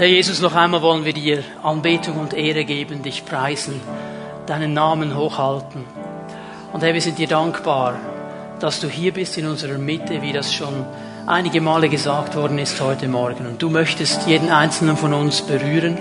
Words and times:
Herr 0.00 0.08
Jesus, 0.08 0.40
noch 0.40 0.54
einmal 0.54 0.80
wollen 0.80 1.04
wir 1.04 1.12
dir 1.12 1.44
Anbetung 1.62 2.16
und 2.16 2.32
Ehre 2.32 2.64
geben, 2.64 3.02
dich 3.02 3.26
preisen, 3.26 3.82
deinen 4.46 4.72
Namen 4.72 5.14
hochhalten. 5.14 5.84
Und 6.72 6.82
Herr, 6.82 6.94
wir 6.94 7.02
sind 7.02 7.18
dir 7.18 7.28
dankbar, 7.28 7.98
dass 8.60 8.80
du 8.80 8.88
hier 8.88 9.12
bist 9.12 9.36
in 9.36 9.46
unserer 9.46 9.76
Mitte, 9.76 10.22
wie 10.22 10.32
das 10.32 10.54
schon 10.54 10.86
einige 11.26 11.60
Male 11.60 11.90
gesagt 11.90 12.34
worden 12.34 12.56
ist 12.56 12.80
heute 12.80 13.08
Morgen. 13.08 13.44
Und 13.46 13.60
du 13.60 13.68
möchtest 13.68 14.26
jeden 14.26 14.48
einzelnen 14.48 14.96
von 14.96 15.12
uns 15.12 15.42
berühren. 15.42 15.98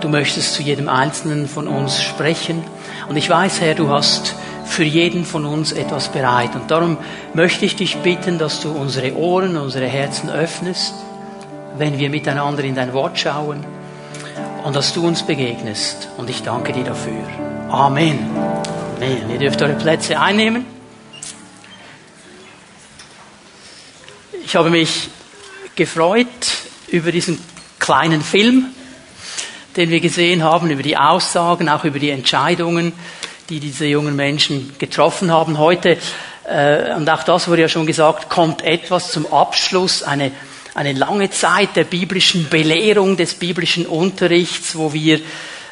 Du 0.00 0.08
möchtest 0.08 0.54
zu 0.54 0.64
jedem 0.64 0.88
einzelnen 0.88 1.46
von 1.46 1.68
uns 1.68 2.02
sprechen. 2.02 2.64
Und 3.08 3.16
ich 3.16 3.30
weiß, 3.30 3.60
Herr, 3.60 3.76
du 3.76 3.88
hast 3.88 4.34
für 4.64 4.82
jeden 4.82 5.24
von 5.24 5.44
uns 5.44 5.70
etwas 5.70 6.08
bereit. 6.08 6.56
Und 6.56 6.72
darum 6.72 6.96
möchte 7.34 7.66
ich 7.66 7.76
dich 7.76 7.98
bitten, 7.98 8.40
dass 8.40 8.60
du 8.60 8.72
unsere 8.72 9.14
Ohren, 9.14 9.56
unsere 9.56 9.86
Herzen 9.86 10.28
öffnest 10.28 10.92
wenn 11.78 11.98
wir 11.98 12.10
miteinander 12.10 12.64
in 12.64 12.74
dein 12.74 12.92
Wort 12.92 13.18
schauen 13.18 13.64
und 14.64 14.74
dass 14.74 14.92
du 14.92 15.06
uns 15.06 15.22
begegnest. 15.22 16.08
Und 16.16 16.28
ich 16.28 16.42
danke 16.42 16.72
dir 16.72 16.84
dafür. 16.84 17.22
Amen. 17.70 18.18
Amen. 18.96 19.30
Ihr 19.30 19.38
dürft 19.38 19.62
eure 19.62 19.74
Plätze 19.74 20.18
einnehmen. 20.18 20.66
Ich 24.44 24.56
habe 24.56 24.70
mich 24.70 25.08
gefreut 25.76 26.26
über 26.88 27.12
diesen 27.12 27.38
kleinen 27.78 28.22
Film, 28.22 28.66
den 29.76 29.90
wir 29.90 30.00
gesehen 30.00 30.42
haben, 30.42 30.70
über 30.70 30.82
die 30.82 30.96
Aussagen, 30.96 31.68
auch 31.68 31.84
über 31.84 31.98
die 31.98 32.10
Entscheidungen, 32.10 32.92
die 33.48 33.60
diese 33.60 33.86
jungen 33.86 34.16
Menschen 34.16 34.74
getroffen 34.78 35.30
haben. 35.30 35.58
Heute, 35.58 35.98
äh, 36.48 36.94
und 36.94 37.08
auch 37.08 37.22
das 37.22 37.46
wurde 37.46 37.62
ja 37.62 37.68
schon 37.68 37.86
gesagt, 37.86 38.28
kommt 38.28 38.62
etwas 38.62 39.12
zum 39.12 39.32
Abschluss, 39.32 40.02
eine 40.02 40.32
eine 40.78 40.92
lange 40.92 41.28
Zeit 41.28 41.74
der 41.74 41.82
biblischen 41.82 42.48
Belehrung, 42.48 43.16
des 43.16 43.34
biblischen 43.34 43.84
Unterrichts, 43.84 44.76
wo 44.76 44.92
wir 44.92 45.20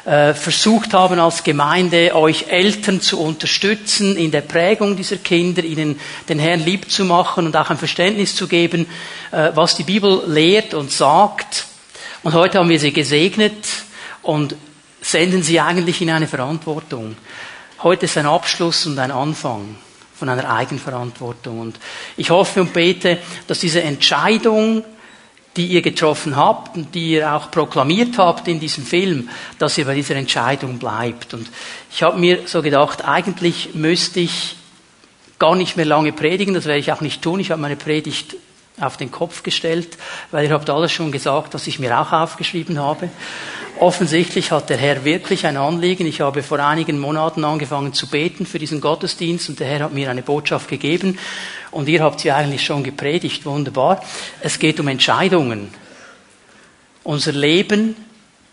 äh, 0.03 0.33
versucht 0.33 0.93
haben 0.93 1.17
als 1.17 1.45
Gemeinde, 1.45 2.13
euch 2.13 2.47
Eltern 2.49 2.99
zu 2.99 3.21
unterstützen 3.21 4.17
in 4.17 4.31
der 4.31 4.41
Prägung 4.41 4.97
dieser 4.97 5.15
Kinder, 5.15 5.63
ihnen 5.63 5.97
den 6.27 6.39
Herrn 6.39 6.59
lieb 6.59 6.91
zu 6.91 7.05
machen 7.05 7.45
und 7.45 7.55
auch 7.55 7.69
ein 7.69 7.77
Verständnis 7.77 8.35
zu 8.35 8.49
geben, 8.49 8.85
äh, 9.31 9.51
was 9.55 9.77
die 9.77 9.83
Bibel 9.83 10.23
lehrt 10.27 10.73
und 10.73 10.91
sagt. 10.91 11.67
Und 12.23 12.33
heute 12.33 12.59
haben 12.59 12.67
wir 12.67 12.79
sie 12.79 12.91
gesegnet 12.91 13.65
und 14.23 14.57
senden 14.99 15.41
sie 15.41 15.61
eigentlich 15.61 16.01
in 16.01 16.09
eine 16.09 16.27
Verantwortung. 16.27 17.15
Heute 17.81 18.07
ist 18.07 18.17
ein 18.17 18.25
Abschluss 18.25 18.85
und 18.85 18.99
ein 18.99 19.11
Anfang 19.11 19.77
von 20.19 20.27
einer 20.27 20.53
Eigenverantwortung. 20.53 21.61
Und 21.61 21.79
ich 22.17 22.29
hoffe 22.29 22.59
und 22.59 22.73
bete, 22.73 23.19
dass 23.47 23.59
diese 23.59 23.81
Entscheidung 23.81 24.83
die 25.57 25.65
ihr 25.65 25.81
getroffen 25.81 26.35
habt 26.35 26.77
und 26.77 26.95
die 26.95 27.13
ihr 27.13 27.33
auch 27.33 27.51
proklamiert 27.51 28.17
habt 28.17 28.47
in 28.47 28.59
diesem 28.59 28.85
Film, 28.85 29.29
dass 29.59 29.77
ihr 29.77 29.85
bei 29.85 29.95
dieser 29.95 30.15
Entscheidung 30.15 30.77
bleibt. 30.77 31.33
Und 31.33 31.49
ich 31.91 32.03
habe 32.03 32.17
mir 32.19 32.41
so 32.45 32.61
gedacht, 32.61 33.03
eigentlich 33.03 33.73
müsste 33.73 34.19
ich 34.19 34.55
gar 35.39 35.55
nicht 35.55 35.75
mehr 35.75 35.85
lange 35.85 36.13
predigen, 36.13 36.53
das 36.53 36.65
werde 36.65 36.79
ich 36.79 36.91
auch 36.91 37.01
nicht 37.01 37.21
tun. 37.21 37.39
Ich 37.39 37.51
habe 37.51 37.61
meine 37.61 37.75
Predigt 37.75 38.35
auf 38.79 38.97
den 38.97 39.11
Kopf 39.11 39.43
gestellt, 39.43 39.97
weil 40.31 40.45
ihr 40.45 40.53
habt 40.53 40.69
alles 40.69 40.91
schon 40.91 41.11
gesagt, 41.11 41.53
was 41.53 41.67
ich 41.67 41.79
mir 41.79 41.99
auch 41.99 42.11
aufgeschrieben 42.11 42.79
habe. 42.79 43.09
Offensichtlich 43.79 44.51
hat 44.51 44.69
der 44.69 44.77
Herr 44.77 45.03
wirklich 45.03 45.45
ein 45.45 45.57
Anliegen. 45.57 46.05
Ich 46.07 46.21
habe 46.21 46.43
vor 46.43 46.59
einigen 46.59 46.99
Monaten 46.99 47.43
angefangen 47.43 47.93
zu 47.93 48.07
beten 48.07 48.45
für 48.45 48.59
diesen 48.59 48.81
Gottesdienst 48.81 49.49
und 49.49 49.59
der 49.59 49.67
Herr 49.67 49.79
hat 49.81 49.93
mir 49.93 50.09
eine 50.09 50.23
Botschaft 50.23 50.67
gegeben 50.67 51.17
und 51.71 51.87
ihr 51.87 52.03
habt 52.03 52.19
sie 52.19 52.31
eigentlich 52.31 52.63
schon 52.63 52.83
gepredigt. 52.83 53.45
Wunderbar. 53.45 54.03
Es 54.41 54.59
geht 54.59 54.79
um 54.79 54.87
Entscheidungen. 54.87 55.69
Unser 57.03 57.31
Leben 57.31 57.95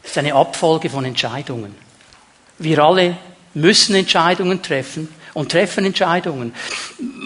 ist 0.03 0.17
eine 0.19 0.35
Abfolge 0.35 0.91
von 0.91 1.05
Entscheidungen. 1.05 1.75
Wir 2.59 2.79
alle 2.81 3.17
müssen 3.55 3.95
Entscheidungen 3.95 4.63
treffen 4.63 5.09
und 5.33 5.53
treffen 5.53 5.85
Entscheidungen. 5.85 6.55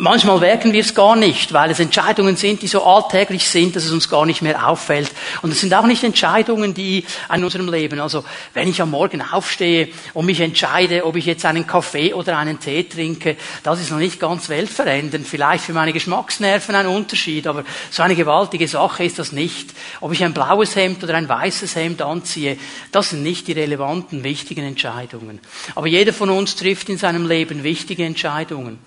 Manchmal 0.00 0.38
merken 0.38 0.72
wir 0.72 0.82
es 0.82 0.94
gar 0.94 1.16
nicht, 1.16 1.53
weil 1.53 1.72
es 1.72 1.81
Entscheidungen 1.81 2.36
sind, 2.36 2.62
die 2.62 2.69
so 2.69 2.84
alltäglich 2.84 3.48
sind, 3.48 3.75
dass 3.75 3.84
es 3.84 3.91
uns 3.91 4.09
gar 4.09 4.26
nicht 4.26 4.42
mehr 4.42 4.69
auffällt. 4.69 5.10
Und 5.42 5.50
es 5.50 5.60
sind 5.60 5.75
auch 5.75 5.86
nicht 5.86 6.04
Entscheidungen, 6.04 6.72
die 6.72 7.04
an 7.26 7.42
unserem 7.42 7.69
Leben, 7.69 7.98
also 7.98 8.25
wenn 8.54 8.69
ich 8.69 8.81
am 8.81 8.92
Morgen 8.92 9.20
aufstehe 9.20 9.88
und 10.14 10.26
mich 10.26 10.38
entscheide, 10.38 11.04
ob 11.04 11.16
ich 11.16 11.26
jetzt 11.26 11.44
einen 11.44 11.66
Kaffee 11.66 12.14
oder 12.14 12.38
einen 12.38 12.60
Tee 12.60 12.84
trinke, 12.84 13.36
das 13.64 13.81
ist 13.81 13.91
noch 13.91 13.98
nicht 13.98 14.20
ganz 14.20 14.48
weltverändernd. 14.48 15.26
Vielleicht 15.26 15.64
für 15.64 15.72
meine 15.72 15.92
Geschmacksnerven 15.92 16.76
ein 16.76 16.86
Unterschied, 16.86 17.48
aber 17.48 17.65
so 17.91 18.04
eine 18.04 18.15
gewaltige 18.15 18.69
Sache 18.69 19.03
ist 19.03 19.19
das 19.19 19.32
nicht. 19.32 19.70
Ob 20.00 20.12
ich 20.12 20.22
ein 20.22 20.32
blaues 20.32 20.76
Hemd 20.76 21.03
oder 21.03 21.16
ein 21.16 21.28
weißes 21.28 21.75
Hemd 21.75 22.03
anziehe, 22.03 22.56
das 22.92 23.10
sind 23.10 23.25
nicht 23.25 23.48
die 23.48 23.53
relevanten, 23.53 24.22
wichtigen 24.22 24.65
Entscheidungen. 24.65 25.41
Aber 25.75 25.88
jeder 25.88 26.12
von 26.12 26.30
uns 26.30 26.54
trifft 26.54 26.88
in 26.88 26.98
seinem 26.98 27.26
Leben 27.26 27.65
wichtige 27.65 28.04
Entscheidungen. 28.04 28.78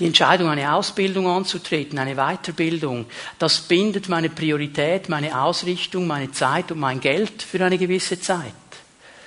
Die 0.00 0.06
Entscheidung, 0.06 0.48
eine 0.48 0.72
Ausbildung 0.72 1.26
anzutreten, 1.26 1.98
eine 1.98 2.14
Weiterbildung, 2.14 3.06
das 3.38 3.58
bindet 3.58 4.08
meine 4.08 4.30
Priorität, 4.30 5.08
meine 5.08 5.42
Ausrichtung, 5.42 6.06
meine 6.06 6.30
Zeit 6.30 6.70
und 6.70 6.78
mein 6.78 7.00
Geld 7.00 7.42
für 7.42 7.64
eine 7.64 7.78
gewisse 7.78 8.20
Zeit. 8.20 8.52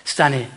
Es 0.06 0.12
ist 0.12 0.22
eine 0.22 0.48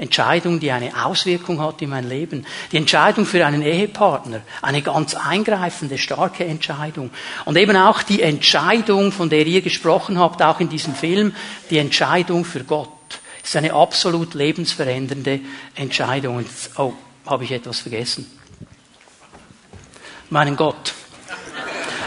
Entscheidung, 0.00 0.58
die 0.58 0.72
eine 0.72 1.04
Auswirkung 1.04 1.60
hat 1.60 1.82
in 1.82 1.90
mein 1.90 2.08
Leben. 2.08 2.46
Die 2.72 2.78
Entscheidung 2.78 3.26
für 3.26 3.46
einen 3.46 3.62
Ehepartner, 3.62 4.40
eine 4.62 4.82
ganz 4.82 5.14
eingreifende, 5.14 5.98
starke 5.98 6.44
Entscheidung. 6.44 7.10
Und 7.44 7.56
eben 7.56 7.76
auch 7.76 8.02
die 8.02 8.22
Entscheidung, 8.22 9.12
von 9.12 9.28
der 9.28 9.46
ihr 9.46 9.60
gesprochen 9.60 10.18
habt, 10.18 10.42
auch 10.42 10.58
in 10.58 10.70
diesem 10.70 10.94
Film, 10.94 11.34
die 11.68 11.78
Entscheidung 11.78 12.44
für 12.44 12.64
Gott. 12.64 12.88
ist 13.44 13.56
eine 13.56 13.74
absolut 13.74 14.34
lebensverändernde 14.34 15.40
Entscheidung. 15.74 16.44
Oh, 16.76 16.94
habe 17.26 17.44
ich 17.44 17.52
etwas 17.52 17.80
vergessen? 17.80 18.26
Meinen 20.30 20.56
Gott. 20.56 20.94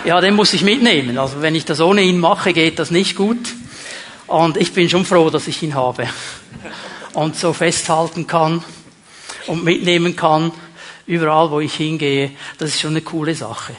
Ja, 0.06 0.22
den 0.22 0.36
muss 0.36 0.54
ich 0.54 0.64
mitnehmen. 0.64 1.18
Also 1.18 1.42
wenn 1.42 1.56
ich 1.56 1.66
das 1.66 1.82
ohne 1.82 2.02
ihn 2.02 2.20
mache, 2.20 2.54
geht 2.54 2.80
das 2.80 2.90
nicht 2.90 3.18
gut. 3.18 3.54
Und 4.28 4.56
ich 4.56 4.72
bin 4.72 4.90
schon 4.90 5.06
froh, 5.06 5.30
dass 5.30 5.48
ich 5.48 5.62
ihn 5.62 5.76
habe. 5.76 6.08
Und 7.14 7.36
so 7.36 7.52
festhalten 7.52 8.26
kann 8.26 8.64
und 9.48 9.66
mitnehmen 9.66 10.16
kann, 10.16 10.52
überall 11.06 11.52
wo 11.52 11.60
ich 11.60 11.74
hingehe. 11.76 12.32
Das 12.58 12.70
ist 12.70 12.80
schon 12.80 12.92
eine 12.92 13.02
coole 13.02 13.36
Sache. 13.36 13.76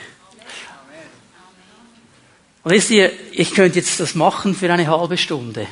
Und 2.65 2.71
wisst 2.71 2.91
ihr, 2.91 3.13
ich 3.33 3.55
könnte 3.55 3.79
jetzt 3.79 3.99
das 3.99 4.15
machen 4.15 4.55
für 4.55 4.71
eine 4.71 4.87
halbe 4.87 5.17
Stunde. 5.17 5.67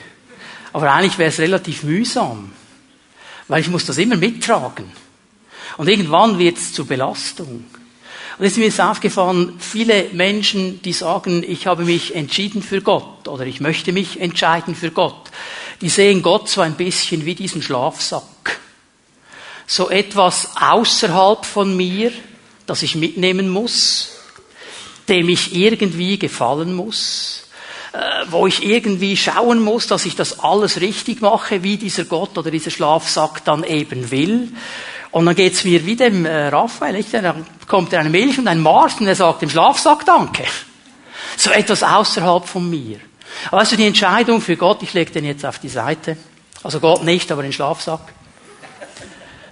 Aber 0.73 0.91
eigentlich 0.93 1.19
wäre 1.19 1.29
es 1.29 1.39
relativ 1.39 1.83
mühsam. 1.83 2.53
Weil 3.49 3.61
ich 3.61 3.69
muss 3.69 3.85
das 3.85 3.99
immer 3.99 4.17
mittragen. 4.17 4.91
Und 5.77 5.89
irgendwann 5.89 6.39
wird 6.39 6.57
es 6.57 6.73
zur 6.73 6.87
Belastung. 6.87 7.65
Und 8.43 8.47
es 8.47 8.55
ist 8.55 8.59
mir 8.59 8.65
jetzt 8.65 8.81
aufgefallen, 8.81 9.55
viele 9.61 10.07
Menschen, 10.15 10.83
die 10.83 10.93
sagen, 10.93 11.45
ich 11.47 11.69
habe 11.69 11.85
mich 11.85 12.17
entschieden 12.17 12.61
für 12.61 12.81
Gott 12.83 13.29
oder 13.29 13.47
ich 13.47 13.61
möchte 13.61 13.93
mich 13.93 14.21
entscheiden 14.21 14.75
für 14.75 14.91
Gott, 14.91 15.31
die 15.81 15.89
sehen 15.89 16.23
Gott 16.23 16.49
so 16.49 16.61
ein 16.61 16.75
bisschen 16.75 17.25
wie 17.25 17.37
diesen 17.37 17.63
Schlafsack. 17.63 18.59
So 19.69 19.91
etwas 19.91 20.57
außerhalb 20.57 21.45
von 21.45 21.77
mir, 21.77 22.11
das 22.67 22.83
ich 22.83 22.97
mitnehmen 22.97 23.49
muss, 23.49 24.11
dem 25.09 25.29
ich 25.29 25.55
irgendwie 25.55 26.19
gefallen 26.19 26.75
muss, 26.75 27.45
äh, 27.93 28.25
wo 28.29 28.49
ich 28.49 28.65
irgendwie 28.65 29.17
schauen 29.17 29.63
muss, 29.63 29.87
dass 29.87 30.05
ich 30.05 30.17
das 30.17 30.41
alles 30.41 30.81
richtig 30.81 31.21
mache, 31.21 31.63
wie 31.63 31.77
dieser 31.77 32.07
Gott 32.07 32.37
oder 32.37 32.51
dieser 32.51 32.73
Schlafsack 32.73 33.45
dann 33.45 33.63
eben 33.63 34.11
will. 34.11 34.49
Und 35.13 35.27
dann 35.27 35.35
geht's 35.37 35.63
mir 35.65 35.85
wie 35.87 35.95
dem 35.95 36.25
äh, 36.25 36.49
Raphael, 36.49 36.95
nicht? 36.95 37.13
dann 37.13 37.47
kommt 37.69 37.93
er 37.93 38.01
eine 38.01 38.11
Milch 38.11 38.39
und 38.39 38.49
ein 38.49 38.61
Mars 38.61 38.99
und 38.99 39.07
er 39.07 39.15
sagt 39.15 39.43
dem 39.43 39.51
Schlafsack 39.51 40.05
Danke. 40.07 40.45
So 41.37 41.51
etwas 41.51 41.83
außerhalb 41.83 42.47
von 42.47 42.69
mir. 42.69 42.99
Aber 43.51 43.61
weißt 43.61 43.79
die 43.79 43.87
Entscheidung 43.87 44.41
für 44.41 44.57
Gott, 44.57 44.83
ich 44.83 44.95
lege 44.95 45.13
den 45.13 45.25
jetzt 45.25 45.45
auf 45.45 45.59
die 45.59 45.69
Seite. 45.69 46.17
Also 46.63 46.81
Gott 46.81 47.05
nicht, 47.05 47.31
aber 47.31 47.43
den 47.43 47.53
Schlafsack. 47.53 48.13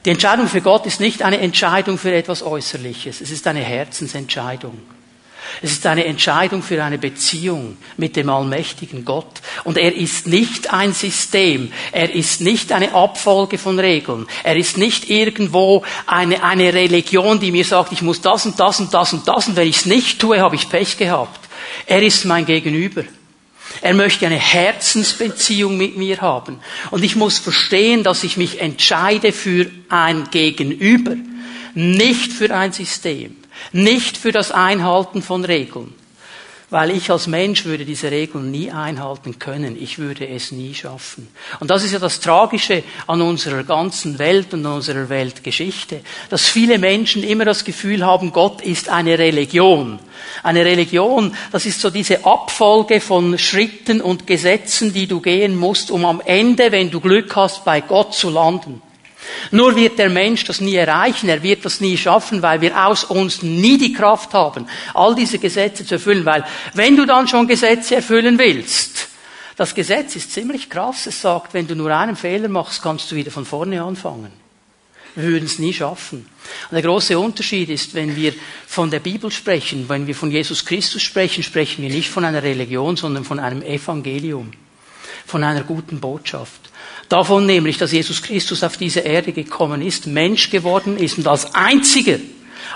Die 0.05 0.11
Entscheidung 0.11 0.49
für 0.49 0.63
Gott 0.63 0.87
ist 0.87 1.01
nicht 1.01 1.23
eine 1.23 1.39
Entscheidung 1.39 1.99
für 1.99 2.13
etwas 2.13 2.43
Äußerliches. 2.43 3.21
Es 3.21 3.31
ist 3.31 3.47
eine 3.47 3.61
Herzensentscheidung. 3.61 4.79
Es 5.63 5.73
ist 5.73 5.87
eine 5.87 6.05
Entscheidung 6.05 6.63
für 6.63 6.83
eine 6.83 6.99
Beziehung 6.99 7.77
mit 7.97 8.17
dem 8.17 8.31
allmächtigen 8.31 9.05
Gott. 9.05 9.41
Und 9.65 9.77
er 9.77 9.95
ist 9.95 10.27
nicht 10.27 10.73
ein 10.73 10.93
System. 10.93 11.73
Er 11.93 12.15
ist 12.15 12.41
nicht 12.41 12.73
eine 12.73 12.95
Abfolge 12.95 13.59
von 13.59 13.79
Regeln. 13.79 14.27
Er 14.43 14.57
ist 14.57 14.79
nicht 14.79 15.11
irgendwo 15.11 15.85
eine, 16.07 16.43
eine 16.43 16.73
Religion, 16.73 17.41
die 17.41 17.53
mir 17.53 17.65
sagt, 17.65 17.93
ich 17.93 18.03
muss 18.03 18.21
das 18.21 18.47
und 18.47 18.59
das 18.59 18.81
und 18.81 18.95
das 18.95 19.13
und 19.13 19.27
das 19.29 19.49
und 19.49 19.57
wenn 19.57 19.69
ich 19.69 19.77
es 19.77 19.87
nicht 19.87 20.19
tue, 20.21 20.41
habe 20.41 20.57
ich 20.57 20.69
Pech 20.69 20.97
gehabt. 20.97 21.41
Er 21.87 22.03
ist 22.03 22.25
mein 22.25 22.47
Gegenüber. 22.47 23.05
Er 23.83 23.95
möchte 23.95 24.27
eine 24.27 24.39
Herzensbeziehung 24.39 25.77
mit 25.77 25.97
mir 25.97 26.21
haben. 26.21 26.59
Und 26.91 27.05
ich 27.05 27.17
muss 27.17 27.39
verstehen, 27.39 28.03
dass 28.03 28.25
ich 28.25 28.37
mich 28.37 28.61
entscheide 28.61 29.33
für 29.33 29.71
ein 29.89 30.29
Gegenüber, 30.31 31.17
nicht 31.75 32.33
für 32.33 32.55
ein 32.55 32.73
System. 32.73 33.37
Nicht 33.73 34.17
für 34.17 34.33
das 34.33 34.53
Einhalten 34.53 35.23
von 35.23 35.45
Regeln. 35.45 35.95
Weil 36.71 36.93
ich 36.93 37.11
als 37.11 37.27
Mensch 37.27 37.65
würde 37.65 37.85
diese 37.85 38.13
Regeln 38.13 38.53
nie 38.53 38.71
einhalten 38.71 39.41
können. 39.41 39.77
Ich 39.81 39.99
würde 39.99 40.29
es 40.29 40.53
nie 40.53 40.73
schaffen. 40.73 41.27
Und 41.59 41.69
das 41.69 41.83
ist 41.83 41.91
ja 41.91 41.99
das 41.99 42.21
Tragische 42.21 42.85
an 43.09 43.21
unserer 43.23 43.65
ganzen 43.65 44.21
Welt 44.21 44.55
und 44.55 44.65
unserer 44.65 45.09
Weltgeschichte. 45.09 46.01
Dass 46.29 46.47
viele 46.47 46.79
Menschen 46.79 47.25
immer 47.25 47.45
das 47.45 47.65
Gefühl 47.65 48.07
haben, 48.07 48.33
Gott 48.33 48.63
ist 48.63 48.89
eine 48.89 49.19
Religion. 49.19 49.99
Eine 50.45 50.65
Religion, 50.65 51.35
das 51.51 51.67
ist 51.67 51.81
so 51.81 51.91
diese 51.91 52.25
Abfolge 52.25 53.01
von 53.01 53.37
Schritten 53.37 54.01
und 54.01 54.29
Gesetzen, 54.29 54.93
die 54.95 55.09
du 55.09 55.19
gehen 55.19 55.57
musst, 55.57 55.91
um 55.91 56.05
am 56.05 56.21
Ende, 56.25 56.71
wenn 56.71 56.93
du 56.93 57.01
Glück 57.01 57.35
hast, 57.35 57.65
bei 57.65 57.81
Gott 57.81 58.15
zu 58.15 58.31
landen. 58.31 58.81
Nur 59.51 59.77
wird 59.77 59.99
der 59.99 60.09
Mensch 60.09 60.45
das 60.45 60.61
nie 60.61 60.75
erreichen, 60.75 61.29
er 61.29 61.43
wird 61.43 61.65
das 61.65 61.81
nie 61.81 61.97
schaffen, 61.97 62.43
weil 62.43 62.61
wir 62.61 62.87
aus 62.87 63.05
uns 63.05 63.43
nie 63.43 63.79
die 63.79 63.93
Kraft 63.93 64.33
haben, 64.33 64.67
all 64.95 65.15
diese 65.15 65.39
Gesetze 65.39 65.85
zu 65.85 65.95
erfüllen, 65.95 66.25
weil 66.25 66.45
wenn 66.75 66.97
du 66.97 67.07
dann 67.07 67.29
schon 67.29 67.47
Gesetze 67.47 67.97
erfüllen 67.97 68.39
willst, 68.39 69.09
das 69.57 69.75
Gesetz 69.75 70.17
ist 70.17 70.33
ziemlich 70.33 70.71
krass, 70.71 71.07
es 71.07 71.21
sagt, 71.21 71.53
wenn 71.53 71.67
du 71.67 71.75
nur 71.75 71.95
einen 71.95 72.17
Fehler 72.17 72.49
machst, 72.49 72.83
kannst 72.83 73.11
du 73.11 73.17
wieder 73.17 73.31
von 73.31 73.45
vorne 73.45 73.83
anfangen. 73.83 74.33
Wir 75.15 75.25
würden 75.25 75.45
es 75.45 75.59
nie 75.59 75.73
schaffen. 75.73 76.27
Und 76.71 76.75
der 76.75 76.83
große 76.83 77.19
Unterschied 77.19 77.69
ist, 77.69 77.95
wenn 77.95 78.15
wir 78.17 78.33
von 78.67 78.91
der 78.91 79.01
Bibel 79.01 79.31
sprechen, 79.31 79.89
wenn 79.89 80.07
wir 80.07 80.15
von 80.15 80.31
Jesus 80.31 80.65
Christus 80.65 81.03
sprechen, 81.03 81.43
sprechen 81.43 81.83
wir 81.83 81.91
nicht 81.91 82.09
von 82.09 82.25
einer 82.25 82.43
Religion, 82.43 82.97
sondern 82.97 83.25
von 83.25 83.39
einem 83.39 83.63
Evangelium, 83.63 84.53
von 85.27 85.43
einer 85.43 85.63
guten 85.63 86.01
Botschaft. 86.01 86.70
Davon 87.09 87.45
nämlich, 87.47 87.77
dass 87.77 87.93
Jesus 87.93 88.23
Christus 88.23 88.63
auf 88.63 88.77
diese 88.77 89.01
Erde 89.01 89.33
gekommen 89.33 89.83
ist, 89.83 90.07
Mensch 90.07 90.51
geworden 90.51 90.97
ist 90.97 91.19
und 91.19 91.27
als 91.27 91.55
einziger, 91.55 92.19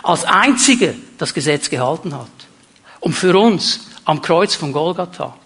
als 0.03 0.25
einziger 0.25 0.95
das 1.19 1.35
Gesetz 1.35 1.71
gehalten 1.71 2.15
hat. 2.15 2.29
Und 3.01 3.13
für 3.13 3.39
uns 3.39 3.89
am 4.05 4.23
Kreuz 4.23 4.55
von 4.55 4.73
Golgatha 4.73 5.37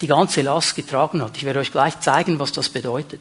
die 0.00 0.06
ganze 0.06 0.42
Last 0.42 0.74
getragen 0.74 1.22
hat. 1.22 1.36
Ich 1.36 1.44
werde 1.44 1.60
euch 1.60 1.72
gleich 1.72 2.00
zeigen, 2.00 2.38
was 2.38 2.52
das 2.52 2.68
bedeutet. 2.68 3.20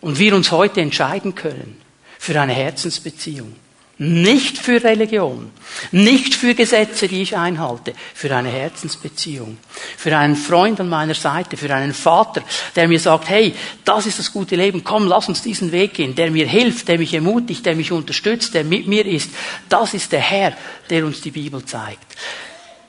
Und 0.00 0.18
wir 0.18 0.34
uns 0.34 0.50
heute 0.50 0.80
entscheiden 0.80 1.34
können 1.34 1.80
für 2.18 2.38
eine 2.40 2.52
Herzensbeziehung. 2.52 3.54
Nicht 3.96 4.58
für 4.58 4.82
Religion, 4.82 5.52
nicht 5.92 6.34
für 6.34 6.54
Gesetze, 6.54 7.06
die 7.06 7.22
ich 7.22 7.36
einhalte, 7.36 7.94
für 8.12 8.34
eine 8.34 8.48
Herzensbeziehung, 8.48 9.56
für 9.96 10.16
einen 10.16 10.34
Freund 10.34 10.80
an 10.80 10.88
meiner 10.88 11.14
Seite, 11.14 11.56
für 11.56 11.72
einen 11.72 11.94
Vater, 11.94 12.42
der 12.74 12.88
mir 12.88 12.98
sagt, 12.98 13.28
hey, 13.28 13.54
das 13.84 14.06
ist 14.06 14.18
das 14.18 14.32
gute 14.32 14.56
Leben, 14.56 14.82
komm, 14.82 15.06
lass 15.06 15.28
uns 15.28 15.42
diesen 15.42 15.70
Weg 15.70 15.94
gehen, 15.94 16.16
der 16.16 16.32
mir 16.32 16.46
hilft, 16.46 16.88
der 16.88 16.98
mich 16.98 17.14
ermutigt, 17.14 17.64
der 17.66 17.76
mich 17.76 17.92
unterstützt, 17.92 18.54
der 18.54 18.64
mit 18.64 18.88
mir 18.88 19.06
ist. 19.06 19.30
Das 19.68 19.94
ist 19.94 20.10
der 20.10 20.20
Herr, 20.20 20.56
der 20.90 21.06
uns 21.06 21.20
die 21.20 21.30
Bibel 21.30 21.64
zeigt. 21.64 22.16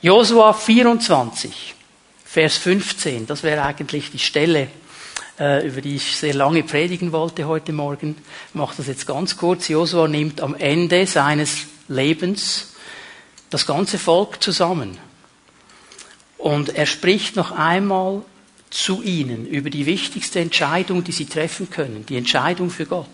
Josua 0.02 0.54
24, 0.54 1.74
Vers 2.24 2.56
15, 2.56 3.28
das 3.28 3.44
wäre 3.44 3.62
eigentlich 3.62 4.10
die 4.10 4.18
Stelle, 4.18 4.68
über 5.38 5.80
die 5.82 5.96
ich 5.96 6.16
sehr 6.16 6.32
lange 6.32 6.62
predigen 6.62 7.12
wollte 7.12 7.46
heute 7.46 7.72
Morgen. 7.72 8.16
Ich 8.48 8.54
mache 8.54 8.74
das 8.78 8.86
jetzt 8.86 9.06
ganz 9.06 9.36
kurz. 9.36 9.68
Josua 9.68 10.08
nimmt 10.08 10.40
am 10.40 10.54
Ende 10.54 11.06
seines 11.06 11.66
Lebens 11.88 12.72
das 13.50 13.66
ganze 13.66 13.98
Volk 13.98 14.42
zusammen. 14.42 14.96
Und 16.38 16.74
er 16.74 16.86
spricht 16.86 17.36
noch 17.36 17.52
einmal 17.52 18.22
zu 18.70 19.02
ihnen 19.02 19.46
über 19.46 19.70
die 19.70 19.86
wichtigste 19.86 20.40
Entscheidung, 20.40 21.04
die 21.04 21.12
sie 21.12 21.26
treffen 21.26 21.70
können, 21.70 22.06
die 22.06 22.16
Entscheidung 22.16 22.70
für 22.70 22.86
Gott. 22.86 23.06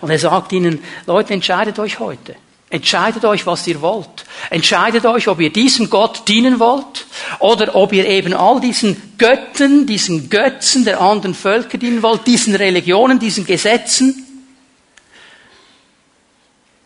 Und 0.00 0.10
er 0.10 0.18
sagt 0.18 0.52
ihnen, 0.52 0.82
Leute, 1.06 1.34
entscheidet 1.34 1.78
euch 1.78 1.98
heute. 1.98 2.36
Entscheidet 2.70 3.24
euch, 3.24 3.46
was 3.46 3.66
ihr 3.66 3.80
wollt. 3.80 4.24
Entscheidet 4.50 5.04
euch, 5.06 5.28
ob 5.28 5.40
ihr 5.40 5.52
diesem 5.52 5.90
Gott 5.90 6.28
dienen 6.28 6.58
wollt 6.58 7.03
oder 7.38 7.74
ob 7.74 7.92
ihr 7.92 8.06
eben 8.06 8.34
all 8.34 8.60
diesen 8.60 9.16
Götten, 9.18 9.86
diesen 9.86 10.30
Götzen 10.30 10.84
der 10.84 11.00
anderen 11.00 11.34
Völker 11.34 11.78
dienen 11.78 12.02
wollt, 12.02 12.26
diesen 12.26 12.54
Religionen, 12.54 13.18
diesen 13.18 13.46
Gesetzen. 13.46 14.20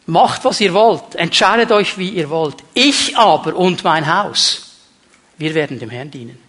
Macht, 0.06 0.44
was 0.44 0.61
ihr 0.61 0.73
wollt. 0.73 1.14
Entscheidet 1.17 1.70
euch, 1.70 1.99
wie 1.99 2.08
ihr 2.08 2.31
wollt. 2.31 2.56
Ich 2.73 3.17
aber 3.17 3.55
und 3.55 3.85
mein 3.85 4.06
Haus, 4.06 4.76
wir 5.37 5.55
werden 5.55 5.79
dem 5.79 5.90
Herrn 5.90 6.11
dienen. 6.11 6.47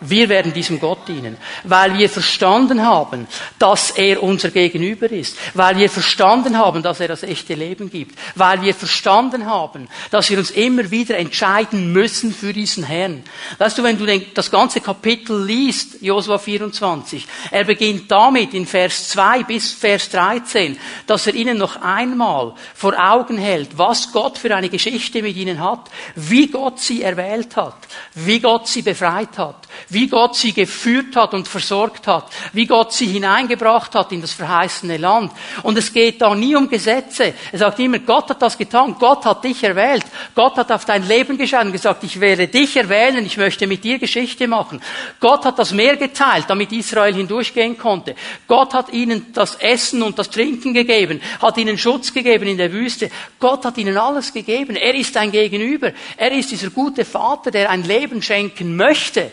Wir 0.00 0.30
werden 0.30 0.54
diesem 0.54 0.80
Gott 0.80 1.06
dienen, 1.08 1.36
weil 1.64 1.98
wir 1.98 2.08
verstanden 2.08 2.82
haben, 2.82 3.28
dass 3.58 3.90
er 3.90 4.22
unser 4.22 4.50
Gegenüber 4.50 5.10
ist, 5.10 5.36
weil 5.52 5.76
wir 5.76 5.90
verstanden 5.90 6.56
haben, 6.56 6.82
dass 6.82 7.00
er 7.00 7.08
das 7.08 7.22
echte 7.22 7.54
Leben 7.54 7.90
gibt, 7.90 8.18
weil 8.34 8.62
wir 8.62 8.74
verstanden 8.74 9.44
haben, 9.44 9.88
dass 10.10 10.30
wir 10.30 10.38
uns 10.38 10.50
immer 10.52 10.90
wieder 10.90 11.18
entscheiden 11.18 11.92
müssen 11.92 12.32
für 12.32 12.54
diesen 12.54 12.82
Herrn. 12.82 13.22
Weißt 13.58 13.76
du, 13.76 13.82
wenn 13.82 13.98
du 13.98 14.06
das 14.32 14.50
ganze 14.50 14.80
Kapitel 14.80 15.44
liest, 15.44 16.00
Josua 16.00 16.38
24, 16.38 17.26
er 17.50 17.64
beginnt 17.64 18.10
damit 18.10 18.54
in 18.54 18.66
Vers 18.66 19.10
2 19.10 19.42
bis 19.44 19.72
Vers 19.72 20.08
13, 20.08 20.78
dass 21.06 21.26
er 21.26 21.34
ihnen 21.34 21.58
noch 21.58 21.82
einmal 21.82 22.54
vor 22.74 22.94
Augen 22.98 23.36
hält, 23.36 23.76
was 23.76 24.12
Gott 24.12 24.38
für 24.38 24.54
eine 24.56 24.70
Geschichte 24.70 25.22
mit 25.22 25.36
ihnen 25.36 25.60
hat, 25.60 25.90
wie 26.14 26.46
Gott 26.46 26.80
sie 26.80 27.02
erwählt 27.02 27.56
hat, 27.56 27.76
wie 28.14 28.40
Gott 28.40 28.66
sie 28.66 28.82
befreit 28.82 29.36
hat, 29.36 29.68
wie 29.90 30.08
Gott 30.08 30.36
sie 30.36 30.52
geführt 30.52 31.16
hat 31.16 31.34
und 31.34 31.46
versorgt 31.46 32.06
hat, 32.06 32.26
wie 32.52 32.66
Gott 32.66 32.92
sie 32.92 33.06
hineingebracht 33.06 33.94
hat 33.94 34.12
in 34.12 34.20
das 34.20 34.32
verheißene 34.32 34.96
Land. 34.96 35.32
Und 35.62 35.76
es 35.76 35.92
geht 35.92 36.22
da 36.22 36.34
nie 36.34 36.56
um 36.56 36.68
Gesetze. 36.68 37.34
Er 37.52 37.58
sagt 37.58 37.78
immer, 37.80 37.98
Gott 37.98 38.30
hat 38.30 38.40
das 38.40 38.56
getan, 38.56 38.96
Gott 38.98 39.24
hat 39.24 39.44
dich 39.44 39.62
erwählt, 39.62 40.04
Gott 40.34 40.56
hat 40.56 40.72
auf 40.72 40.84
dein 40.84 41.06
Leben 41.06 41.36
geschaut 41.36 41.66
und 41.66 41.72
gesagt, 41.72 42.04
ich 42.04 42.20
werde 42.20 42.48
dich 42.48 42.76
erwählen, 42.76 43.24
ich 43.26 43.36
möchte 43.36 43.66
mit 43.66 43.84
dir 43.84 43.98
Geschichte 43.98 44.46
machen. 44.46 44.80
Gott 45.18 45.44
hat 45.44 45.58
das 45.58 45.72
Meer 45.72 45.96
geteilt, 45.96 46.44
damit 46.48 46.72
Israel 46.72 47.14
hindurchgehen 47.14 47.76
konnte. 47.76 48.14
Gott 48.46 48.72
hat 48.74 48.92
ihnen 48.92 49.32
das 49.32 49.56
Essen 49.56 50.02
und 50.02 50.18
das 50.18 50.30
Trinken 50.30 50.72
gegeben, 50.72 51.20
hat 51.42 51.58
ihnen 51.58 51.78
Schutz 51.78 52.14
gegeben 52.14 52.46
in 52.46 52.58
der 52.58 52.72
Wüste. 52.72 53.10
Gott 53.38 53.64
hat 53.64 53.76
ihnen 53.78 53.98
alles 53.98 54.32
gegeben. 54.32 54.76
Er 54.76 54.94
ist 54.94 55.16
ein 55.16 55.32
Gegenüber. 55.32 55.92
Er 56.16 56.32
ist 56.32 56.50
dieser 56.50 56.70
gute 56.70 57.04
Vater, 57.04 57.50
der 57.50 57.70
ein 57.70 57.84
Leben 57.84 58.22
schenken 58.22 58.76
möchte 58.76 59.30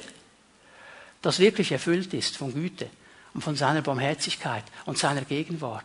das 1.28 1.40
wirklich 1.40 1.72
erfüllt 1.72 2.14
ist 2.14 2.38
von 2.38 2.54
Güte 2.54 2.88
und 3.34 3.44
von 3.44 3.56
seiner 3.56 3.82
Barmherzigkeit 3.82 4.64
und 4.86 4.98
seiner 4.98 5.22
Gegenwart. 5.22 5.84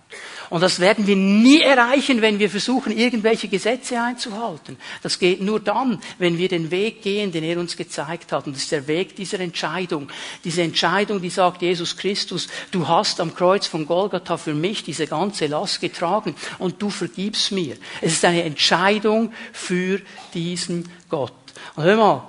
Und 0.48 0.62
das 0.62 0.80
werden 0.80 1.06
wir 1.06 1.16
nie 1.16 1.60
erreichen, 1.60 2.22
wenn 2.22 2.38
wir 2.38 2.48
versuchen, 2.48 2.96
irgendwelche 2.96 3.48
Gesetze 3.48 4.00
einzuhalten. 4.00 4.78
Das 5.02 5.18
geht 5.18 5.42
nur 5.42 5.60
dann, 5.60 6.00
wenn 6.18 6.38
wir 6.38 6.48
den 6.48 6.70
Weg 6.70 7.02
gehen, 7.02 7.32
den 7.32 7.44
er 7.44 7.58
uns 7.58 7.76
gezeigt 7.76 8.32
hat. 8.32 8.46
Und 8.46 8.54
das 8.54 8.62
ist 8.62 8.72
der 8.72 8.86
Weg 8.86 9.16
dieser 9.16 9.40
Entscheidung. 9.40 10.08
Diese 10.44 10.62
Entscheidung, 10.62 11.20
die 11.20 11.28
sagt 11.28 11.60
Jesus 11.60 11.96
Christus, 11.96 12.48
du 12.70 12.86
hast 12.86 13.20
am 13.20 13.34
Kreuz 13.34 13.66
von 13.66 13.84
Golgatha 13.84 14.36
für 14.36 14.54
mich 14.54 14.84
diese 14.84 15.06
ganze 15.06 15.46
Last 15.46 15.80
getragen 15.80 16.36
und 16.58 16.80
du 16.80 16.88
vergibst 16.88 17.52
mir. 17.52 17.76
Es 18.00 18.12
ist 18.12 18.24
eine 18.24 18.44
Entscheidung 18.44 19.32
für 19.52 20.00
diesen 20.32 20.88
Gott. 21.10 21.34
Und 21.74 21.84
hör 21.84 21.96
mal, 21.96 22.28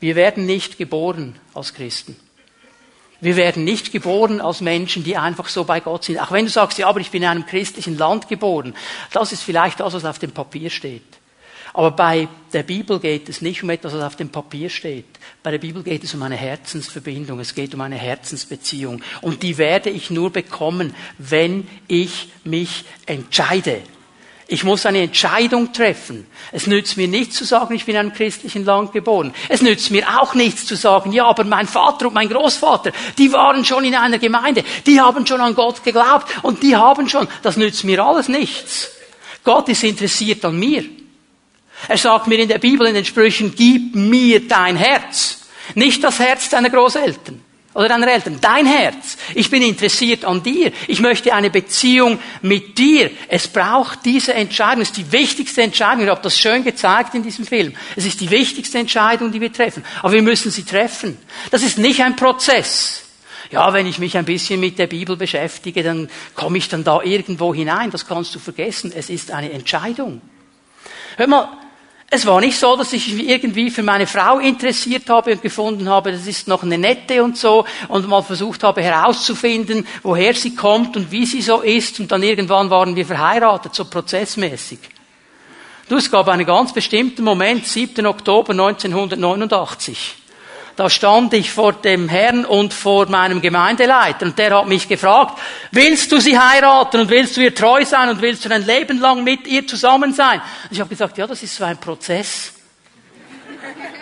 wir 0.00 0.16
werden 0.16 0.46
nicht 0.46 0.78
geboren 0.78 1.36
als 1.54 1.74
Christen. 1.74 2.16
Wir 3.20 3.36
werden 3.36 3.64
nicht 3.64 3.92
geboren 3.92 4.40
als 4.40 4.60
Menschen, 4.60 5.02
die 5.02 5.16
einfach 5.16 5.48
so 5.48 5.64
bei 5.64 5.80
Gott 5.80 6.04
sind. 6.04 6.18
Auch 6.18 6.32
wenn 6.32 6.44
du 6.44 6.50
sagst, 6.50 6.78
ja, 6.78 6.86
aber 6.86 7.00
ich 7.00 7.10
bin 7.10 7.22
in 7.22 7.28
einem 7.28 7.46
christlichen 7.46 7.96
Land 7.96 8.28
geboren. 8.28 8.74
Das 9.12 9.32
ist 9.32 9.42
vielleicht 9.42 9.80
das, 9.80 9.94
was 9.94 10.04
auf 10.04 10.18
dem 10.18 10.32
Papier 10.32 10.68
steht. 10.68 11.02
Aber 11.72 11.90
bei 11.90 12.28
der 12.52 12.62
Bibel 12.62 12.98
geht 13.00 13.28
es 13.28 13.42
nicht 13.42 13.62
um 13.62 13.70
etwas, 13.70 13.94
was 13.94 14.02
auf 14.02 14.16
dem 14.16 14.30
Papier 14.30 14.70
steht. 14.70 15.06
Bei 15.42 15.50
der 15.50 15.58
Bibel 15.58 15.82
geht 15.82 16.04
es 16.04 16.14
um 16.14 16.22
eine 16.22 16.36
Herzensverbindung. 16.36 17.40
Es 17.40 17.54
geht 17.54 17.74
um 17.74 17.80
eine 17.80 17.96
Herzensbeziehung. 17.96 19.02
Und 19.20 19.42
die 19.42 19.58
werde 19.58 19.90
ich 19.90 20.10
nur 20.10 20.30
bekommen, 20.30 20.94
wenn 21.18 21.66
ich 21.88 22.28
mich 22.44 22.84
entscheide. 23.06 23.82
Ich 24.48 24.62
muss 24.62 24.86
eine 24.86 25.02
Entscheidung 25.02 25.72
treffen. 25.72 26.26
Es 26.52 26.68
nützt 26.68 26.96
mir 26.96 27.08
nichts 27.08 27.36
zu 27.36 27.44
sagen, 27.44 27.74
ich 27.74 27.84
bin 27.84 27.96
in 27.96 28.00
einem 28.00 28.12
christlichen 28.12 28.64
Land 28.64 28.92
geboren. 28.92 29.34
Es 29.48 29.60
nützt 29.60 29.90
mir 29.90 30.06
auch 30.20 30.34
nichts 30.34 30.66
zu 30.66 30.76
sagen, 30.76 31.12
ja, 31.12 31.26
aber 31.26 31.42
mein 31.42 31.66
Vater 31.66 32.06
und 32.06 32.14
mein 32.14 32.28
Großvater, 32.28 32.92
die 33.18 33.32
waren 33.32 33.64
schon 33.64 33.84
in 33.84 33.96
einer 33.96 34.18
Gemeinde, 34.18 34.62
die 34.86 35.00
haben 35.00 35.26
schon 35.26 35.40
an 35.40 35.56
Gott 35.56 35.82
geglaubt 35.82 36.28
und 36.42 36.62
die 36.62 36.76
haben 36.76 37.08
schon, 37.08 37.26
das 37.42 37.56
nützt 37.56 37.82
mir 37.82 38.04
alles 38.04 38.28
nichts. 38.28 38.90
Gott 39.42 39.68
ist 39.68 39.82
interessiert 39.82 40.44
an 40.44 40.56
mir. 40.56 40.84
Er 41.88 41.98
sagt 41.98 42.28
mir 42.28 42.38
in 42.38 42.48
der 42.48 42.58
Bibel 42.58 42.86
in 42.86 42.94
den 42.94 43.04
Sprüchen, 43.04 43.52
gib 43.56 43.96
mir 43.96 44.46
dein 44.46 44.76
Herz, 44.76 45.46
nicht 45.74 46.04
das 46.04 46.20
Herz 46.20 46.48
deiner 46.50 46.70
Großeltern 46.70 47.42
oder 47.76 47.88
deiner 47.88 48.08
Eltern, 48.08 48.38
dein 48.40 48.64
Herz. 48.64 49.18
Ich 49.34 49.50
bin 49.50 49.62
interessiert 49.62 50.24
an 50.24 50.42
dir. 50.42 50.72
Ich 50.88 51.00
möchte 51.00 51.34
eine 51.34 51.50
Beziehung 51.50 52.18
mit 52.40 52.78
dir. 52.78 53.10
Es 53.28 53.48
braucht 53.48 54.06
diese 54.06 54.32
Entscheidung. 54.32 54.80
Es 54.80 54.88
ist 54.88 54.96
die 54.96 55.12
wichtigste 55.12 55.60
Entscheidung. 55.60 56.04
Ich 56.04 56.10
habe 56.10 56.22
das 56.22 56.38
schön 56.38 56.64
gezeigt 56.64 57.14
in 57.14 57.22
diesem 57.22 57.44
Film. 57.44 57.74
Es 57.94 58.06
ist 58.06 58.22
die 58.22 58.30
wichtigste 58.30 58.78
Entscheidung, 58.78 59.30
die 59.30 59.42
wir 59.42 59.52
treffen. 59.52 59.84
Aber 60.00 60.14
wir 60.14 60.22
müssen 60.22 60.50
sie 60.50 60.64
treffen. 60.64 61.18
Das 61.50 61.62
ist 61.62 61.76
nicht 61.76 62.02
ein 62.02 62.16
Prozess. 62.16 63.02
Ja, 63.50 63.70
wenn 63.74 63.86
ich 63.86 63.98
mich 63.98 64.16
ein 64.16 64.24
bisschen 64.24 64.58
mit 64.58 64.78
der 64.78 64.86
Bibel 64.86 65.14
beschäftige, 65.14 65.82
dann 65.82 66.08
komme 66.34 66.56
ich 66.56 66.70
dann 66.70 66.82
da 66.82 67.02
irgendwo 67.02 67.54
hinein. 67.54 67.90
Das 67.90 68.06
kannst 68.06 68.34
du 68.34 68.38
vergessen. 68.38 68.90
Es 68.96 69.10
ist 69.10 69.30
eine 69.30 69.52
Entscheidung. 69.52 70.22
Hör 71.18 71.26
mal, 71.26 71.48
Es 72.08 72.24
war 72.24 72.40
nicht 72.40 72.56
so, 72.56 72.76
dass 72.76 72.92
ich 72.92 73.12
mich 73.12 73.28
irgendwie 73.28 73.68
für 73.68 73.82
meine 73.82 74.06
Frau 74.06 74.38
interessiert 74.38 75.08
habe 75.10 75.32
und 75.32 75.42
gefunden 75.42 75.88
habe, 75.88 76.12
das 76.12 76.26
ist 76.26 76.46
noch 76.46 76.62
eine 76.62 76.78
nette 76.78 77.22
und 77.22 77.36
so 77.36 77.64
und 77.88 78.08
mal 78.08 78.22
versucht 78.22 78.62
habe 78.62 78.80
herauszufinden, 78.80 79.86
woher 80.04 80.34
sie 80.34 80.54
kommt 80.54 80.96
und 80.96 81.10
wie 81.10 81.26
sie 81.26 81.42
so 81.42 81.62
ist 81.62 81.98
und 81.98 82.12
dann 82.12 82.22
irgendwann 82.22 82.70
waren 82.70 82.94
wir 82.94 83.04
verheiratet, 83.04 83.74
so 83.74 83.86
prozessmäßig. 83.86 84.78
Du, 85.88 85.96
es 85.96 86.10
gab 86.10 86.28
einen 86.28 86.46
ganz 86.46 86.72
bestimmten 86.72 87.24
Moment, 87.24 87.66
7. 87.66 88.06
Oktober 88.06 88.52
1989. 88.52 90.16
Da 90.76 90.90
stand 90.90 91.32
ich 91.32 91.50
vor 91.50 91.72
dem 91.72 92.06
Herrn 92.08 92.44
und 92.44 92.74
vor 92.74 93.06
meinem 93.08 93.40
Gemeindeleiter 93.40 94.26
und 94.26 94.38
der 94.38 94.58
hat 94.58 94.66
mich 94.66 94.86
gefragt, 94.86 95.38
willst 95.70 96.12
du 96.12 96.20
sie 96.20 96.38
heiraten 96.38 97.00
und 97.00 97.08
willst 97.08 97.36
du 97.36 97.40
ihr 97.40 97.54
treu 97.54 97.82
sein 97.86 98.10
und 98.10 98.20
willst 98.20 98.44
du 98.44 98.52
ein 98.52 98.66
Leben 98.66 99.00
lang 99.00 99.24
mit 99.24 99.46
ihr 99.46 99.66
zusammen 99.66 100.12
sein? 100.12 100.42
Und 100.64 100.72
ich 100.72 100.80
habe 100.80 100.90
gesagt, 100.90 101.16
ja, 101.16 101.26
das 101.26 101.42
ist 101.42 101.56
so 101.56 101.64
ein 101.64 101.78
Prozess. 101.78 102.52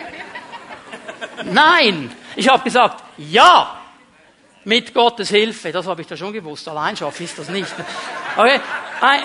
Nein, 1.45 2.11
ich 2.35 2.49
habe 2.49 2.63
gesagt, 2.63 3.03
ja, 3.17 3.79
mit 4.65 4.93
Gottes 4.93 5.29
Hilfe. 5.29 5.71
Das 5.71 5.87
habe 5.87 6.01
ich 6.01 6.07
da 6.07 6.17
schon 6.17 6.33
gewusst. 6.33 6.67
Allein 6.67 6.97
schaffe 6.97 7.23
ich 7.23 7.33
das 7.33 7.49
nicht. 7.49 7.73
Okay. 8.35 8.59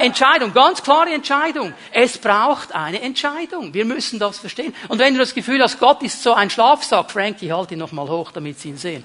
Entscheidung, 0.00 0.52
ganz 0.52 0.82
klare 0.82 1.10
Entscheidung. 1.10 1.72
Es 1.92 2.18
braucht 2.18 2.74
eine 2.74 3.00
Entscheidung. 3.00 3.72
Wir 3.72 3.84
müssen 3.84 4.18
das 4.18 4.38
verstehen. 4.38 4.74
Und 4.88 4.98
wenn 4.98 5.14
du 5.14 5.20
das 5.20 5.34
Gefühl 5.34 5.62
hast, 5.62 5.78
Gott 5.80 6.02
ist 6.02 6.22
so 6.22 6.34
ein 6.34 6.50
Schlafsack, 6.50 7.10
Frankie, 7.10 7.52
halt 7.52 7.70
ihn 7.72 7.78
nochmal 7.78 8.08
hoch, 8.08 8.30
damit 8.32 8.58
sie 8.58 8.70
ihn 8.70 8.76
sehen. 8.76 9.04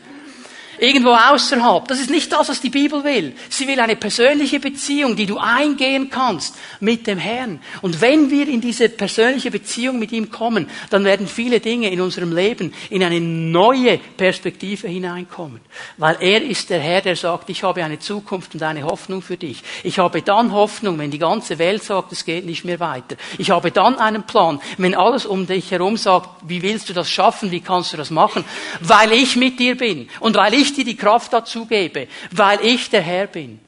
Irgendwo 0.80 1.12
außerhalb. 1.12 1.88
Das 1.88 2.00
ist 2.00 2.10
nicht 2.10 2.32
das, 2.32 2.50
was 2.50 2.62
die 2.62 2.70
Bibel 2.70 3.04
will. 3.04 3.34
Sie 3.50 3.68
will 3.68 3.80
eine 3.80 3.96
persönliche 3.96 4.60
Beziehung, 4.60 5.16
die 5.16 5.26
du 5.26 5.38
eingehen 5.38 6.10
kannst 6.10 6.56
mit 6.80 7.08
dem 7.08 7.18
Herrn. 7.18 7.60
Und 7.82 8.02
wenn 8.02 8.30
wir 8.30 8.48
in 8.48 8.62
diese 8.62 8.90
persönliche 8.90 9.52
Beziehung 9.52 10.00
mit 10.00 10.12
ihm 10.12 10.30
kommen, 10.32 10.70
dann 10.90 11.06
werden 11.06 11.28
viele 11.28 11.60
Dinge 11.60 11.90
in 11.92 12.02
unserem 12.02 12.34
Leben 12.34 12.74
in 12.90 13.04
eine 13.04 13.22
neue 13.22 13.98
Perspektive 13.98 14.88
hineinkommen. 14.88 15.62
Weil 15.98 16.18
er 16.20 16.44
ist 16.44 16.70
der 16.70 16.80
Herr, 16.80 17.02
der 17.02 17.16
sagt, 17.16 17.50
ich 17.50 17.64
habe 17.64 17.84
eine 17.84 18.00
Zukunft 18.00 18.54
und 18.54 18.64
eine 18.64 18.84
Hoffnung 18.84 19.22
für 19.22 19.38
dich. 19.38 19.64
Ich 19.84 20.00
habe 20.00 20.22
dann 20.22 20.52
Hoffnung, 20.52 20.98
wenn 20.98 21.12
die 21.12 21.20
ganze 21.20 21.58
Welt 21.60 21.84
sagt, 21.84 22.12
es 22.12 22.26
geht 22.26 22.46
nicht 22.46 22.66
mehr 22.66 22.80
weiter. 22.80 23.16
Ich 23.38 23.50
habe 23.50 23.72
dann 23.72 23.98
einen 23.98 24.24
Plan, 24.24 24.60
wenn 24.78 24.96
alles 24.96 25.26
um 25.26 25.48
dich 25.48 25.72
herum 25.72 25.98
sagt, 25.98 26.30
wie 26.48 26.62
willst 26.62 26.90
du 26.90 26.94
das 26.94 27.10
schaffen, 27.10 27.52
wie 27.52 27.62
kannst 27.62 27.94
du 27.94 27.98
das 27.98 28.10
machen? 28.10 28.44
Weil 28.82 29.12
ich 29.14 29.36
mit 29.36 29.60
dir 29.60 29.78
bin 29.78 30.10
und 30.20 30.36
weil 30.36 30.54
ich 30.54 30.65
ich 30.66 30.74
dir 30.74 30.84
die 30.84 30.98
Kraft 30.98 31.32
dazu 31.32 31.66
gebe, 31.66 32.08
weil 32.32 32.60
ich 32.62 32.90
der 32.90 33.02
Herr 33.02 33.28
bin. 33.28 33.60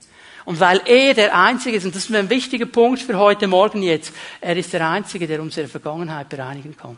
Und 0.46 0.60
weil 0.60 0.82
er 0.86 1.14
der 1.14 1.38
Einzige 1.38 1.76
ist, 1.76 1.86
und 1.86 1.94
das 1.94 2.06
ist 2.06 2.16
ein 2.16 2.30
wichtiger 2.30 2.66
Punkt 2.66 3.02
für 3.02 3.18
heute 3.18 3.48
Morgen 3.48 3.84
jetzt, 3.84 4.14
er 4.40 4.56
ist 4.56 4.72
der 4.72 4.88
Einzige, 4.88 5.28
der 5.28 5.42
unsere 5.42 5.68
Vergangenheit 5.68 6.30
bereinigen 6.30 6.76
kann. 6.76 6.98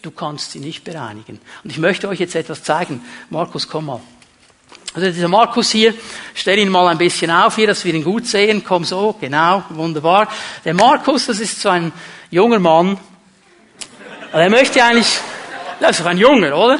Du 0.00 0.10
kannst 0.10 0.52
sie 0.52 0.60
nicht 0.60 0.84
bereinigen. 0.84 1.40
Und 1.62 1.70
ich 1.70 1.78
möchte 1.78 2.08
euch 2.08 2.20
jetzt 2.20 2.34
etwas 2.34 2.62
zeigen. 2.62 3.04
Markus, 3.30 3.68
komm 3.68 3.86
mal. 3.86 4.00
Also 4.94 5.10
dieser 5.10 5.28
Markus 5.28 5.70
hier, 5.70 5.92
stell 6.34 6.58
ihn 6.58 6.70
mal 6.70 6.88
ein 6.88 6.98
bisschen 6.98 7.30
auf 7.30 7.56
hier, 7.56 7.66
dass 7.66 7.84
wir 7.84 7.92
ihn 7.92 8.04
gut 8.04 8.26
sehen. 8.26 8.64
Komm 8.64 8.84
so, 8.84 9.14
genau, 9.20 9.64
wunderbar. 9.68 10.28
Der 10.64 10.72
Markus, 10.72 11.26
das 11.26 11.40
ist 11.40 11.60
so 11.60 11.68
ein 11.68 11.92
junger 12.30 12.58
Mann. 12.58 12.98
Er 14.32 14.50
möchte 14.50 14.82
eigentlich, 14.82 15.18
das 15.78 15.90
ist 15.90 16.00
doch 16.00 16.06
ein 16.06 16.18
Junger, 16.18 16.56
oder? 16.56 16.78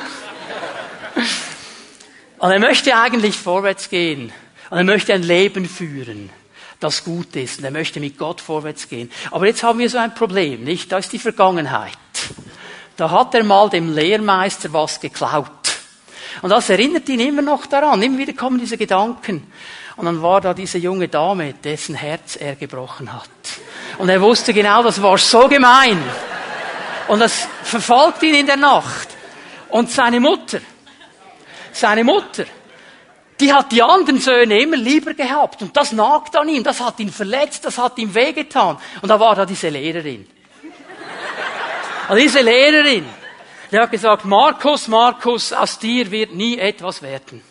Und 2.39 2.51
er 2.51 2.61
möchte 2.61 2.97
eigentlich 2.97 3.37
vorwärts 3.37 3.91
gehen. 3.91 4.33
Und 4.71 4.79
er 4.79 4.85
möchte 4.85 5.13
ein 5.13 5.23
Leben 5.23 5.67
führen, 5.67 6.31
das 6.79 7.05
gut 7.05 7.35
ist. 7.37 7.59
Und 7.59 7.65
er 7.65 7.71
möchte 7.71 8.01
mit 8.01 8.17
Gott 8.19 8.41
vorwärts 8.41 8.89
gehen. 8.89 9.11
Aber 9.31 9.47
jetzt 9.47 9.63
haben 9.63 9.79
wir 9.79 9.91
so 9.91 9.99
ein 9.99 10.15
Problem, 10.15 10.65
nicht? 10.65 10.93
Da 10.93 10.99
ist 10.99 11.13
die 11.13 11.19
Vergangenheit. 11.19 11.97
Da 12.97 13.11
hat 13.11 13.35
er 13.35 13.45
mal 13.45 13.69
dem 13.71 13.95
Lehrmeister 13.95 14.73
was 14.73 15.01
geklaut. 15.01 15.51
Und 16.43 16.51
das 16.51 16.71
erinnert 16.71 17.09
ihn 17.09 17.21
immer 17.21 17.43
noch 17.43 17.67
daran. 17.67 18.03
Immer 18.03 18.19
wieder 18.19 18.33
kommen 18.33 18.59
diese 18.59 18.77
Gedanken. 18.77 19.51
Und 19.97 20.07
dann 20.07 20.23
war 20.23 20.41
da 20.41 20.55
diese 20.55 20.79
junge 20.79 21.09
Dame, 21.09 21.55
dessen 21.55 21.97
Herz 21.97 22.37
er 22.37 22.55
gebrochen 22.55 23.13
hat. 23.13 23.29
Und 23.99 24.09
er 24.09 24.21
wusste 24.21 24.55
genau, 24.55 24.83
das 24.85 25.03
war 25.03 25.19
so 25.19 25.49
gemein. 25.49 26.01
Und 27.09 27.19
das 27.19 27.49
verfolgt 27.65 28.23
ihn 28.23 28.35
in 28.35 28.47
der 28.47 28.57
Nacht. 28.57 29.09
Und 29.71 29.91
seine 29.91 30.21
Mutter, 30.21 30.61
seine 31.79 32.05
Mutter, 32.05 32.45
die 33.41 33.53
hat 33.53 33.71
die 33.71 33.83
anderen 33.83 34.21
Söhne 34.21 34.61
immer 34.61 34.77
lieber 34.77 35.15
gehabt. 35.15 35.63
Und 35.63 35.77
das 35.77 35.93
nagt 35.93 36.37
an 36.37 36.49
ihm, 36.49 36.65
das 36.65 36.81
hat 36.81 36.99
ihn 36.99 37.13
verletzt, 37.13 37.65
das 37.65 37.79
hat 37.79 37.99
ihm 37.99 38.15
wehgetan. 38.15 38.79
Und 39.01 39.09
da 39.09 39.21
war 39.21 39.35
da 39.35 39.47
diese 39.47 39.69
Lehrerin. 39.69 40.27
Und 42.09 42.17
diese 42.19 42.41
Lehrerin, 42.41 43.05
die 43.71 43.79
hat 43.79 43.91
gesagt, 43.91 44.25
Markus, 44.25 44.89
Markus, 44.89 45.53
aus 45.53 45.79
dir 45.79 46.11
wird 46.11 46.35
nie 46.35 46.59
etwas 46.59 47.03
werden. 47.03 47.43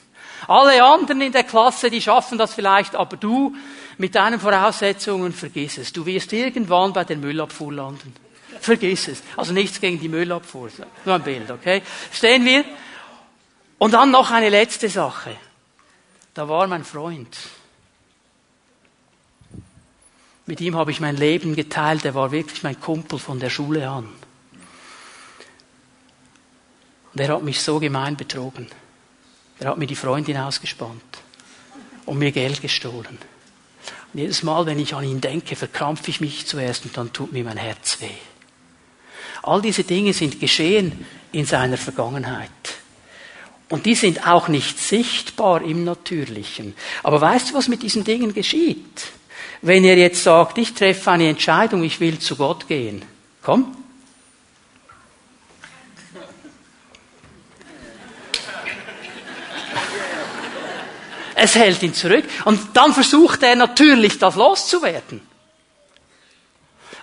Alle 0.48 0.84
anderen 0.84 1.22
in 1.22 1.32
der 1.32 1.44
Klasse, 1.44 1.90
die 1.90 2.02
schaffen 2.02 2.38
das 2.38 2.54
vielleicht, 2.54 2.96
aber 2.96 3.18
du 3.18 3.56
mit 3.98 4.16
deinen 4.16 4.40
Voraussetzungen 4.40 5.34
vergiss 5.34 5.78
es. 5.78 5.92
Du 5.92 6.06
wirst 6.06 6.32
irgendwann 6.34 6.94
bei 6.94 7.04
der 7.04 7.18
Müllabfuhr 7.18 7.74
landen. 7.74 8.14
Vergiss 8.62 9.08
es. 9.08 9.24
Also 9.36 9.54
nichts 9.54 9.80
gegen 9.82 10.00
die 10.00 10.10
Müllabfuhr. 10.10 10.70
Nur 11.06 11.16
ein 11.16 11.24
Bild, 11.24 11.52
okay? 11.52 11.82
Stehen 12.12 12.46
wir? 12.46 12.64
Und 13.78 13.94
dann 13.94 14.12
noch 14.12 14.32
eine 14.32 14.50
letzte 14.50 14.90
Sache. 14.90 15.36
Da 16.34 16.50
war 16.50 16.68
mein 16.68 16.84
Freund. 16.84 17.38
Mit 20.46 20.62
ihm 20.62 20.76
habe 20.76 20.92
ich 20.92 21.00
mein 21.00 21.18
Leben 21.18 21.56
geteilt. 21.56 22.06
Er 22.06 22.16
war 22.16 22.32
wirklich 22.32 22.64
mein 22.64 22.80
Kumpel 22.80 23.20
von 23.20 23.40
der 23.40 23.50
Schule 23.50 23.90
an. 23.90 24.08
Und 27.14 27.22
er 27.22 27.34
hat 27.34 27.44
mich 27.44 27.62
so 27.62 27.80
gemein 27.80 28.16
betrogen. 28.16 28.68
Er 29.60 29.70
hat 29.70 29.78
mir 29.78 29.88
die 29.88 29.96
Freundin 29.96 30.38
ausgespannt 30.38 31.02
und 32.06 32.18
mir 32.18 32.32
Geld 32.32 32.62
gestohlen. 32.62 33.18
Und 34.14 34.20
jedes 34.20 34.44
Mal, 34.44 34.66
wenn 34.66 34.80
ich 34.80 34.94
an 34.94 35.04
ihn 35.04 35.20
denke, 35.20 35.56
verkrampfe 35.56 36.12
ich 36.12 36.22
mich 36.22 36.46
zuerst 36.46 36.86
und 36.86 36.96
dann 36.96 37.12
tut 37.12 37.32
mir 37.32 37.44
mein 37.44 37.58
Herz 37.58 38.00
weh. 38.02 38.10
All 39.44 39.62
diese 39.62 39.84
Dinge 39.84 40.14
sind 40.14 40.40
geschehen 40.40 41.06
in 41.32 41.46
seiner 41.46 41.78
Vergangenheit. 41.78 42.50
Und 43.70 43.86
die 43.86 43.96
sind 43.96 44.26
auch 44.26 44.48
nicht 44.48 44.80
sichtbar 44.80 45.62
im 45.62 45.84
Natürlichen. 45.84 46.74
Aber 47.04 47.20
weißt 47.20 47.50
du, 47.50 47.54
was 47.56 47.68
mit 47.68 47.84
diesen 47.84 48.04
Dingen 48.04 48.34
geschieht? 48.34 49.08
Wenn 49.62 49.84
er 49.84 49.98
jetzt 49.98 50.24
sagt, 50.24 50.58
ich 50.58 50.74
treffe 50.74 51.12
eine 51.12 51.28
Entscheidung, 51.28 51.84
ich 51.84 52.00
will 52.00 52.20
zu 52.20 52.38
Gott 52.38 52.68
gehen. 52.68 53.04
Komm. 53.42 53.76
Es 61.36 61.56
hält 61.56 61.84
ihn 61.84 61.94
zurück. 61.94 62.24
Und 62.46 62.60
dann 62.74 62.94
versucht 62.94 63.44
er 63.44 63.56
natürlich, 63.56 64.18
das 64.18 64.36
loszuwerden. 64.36 65.22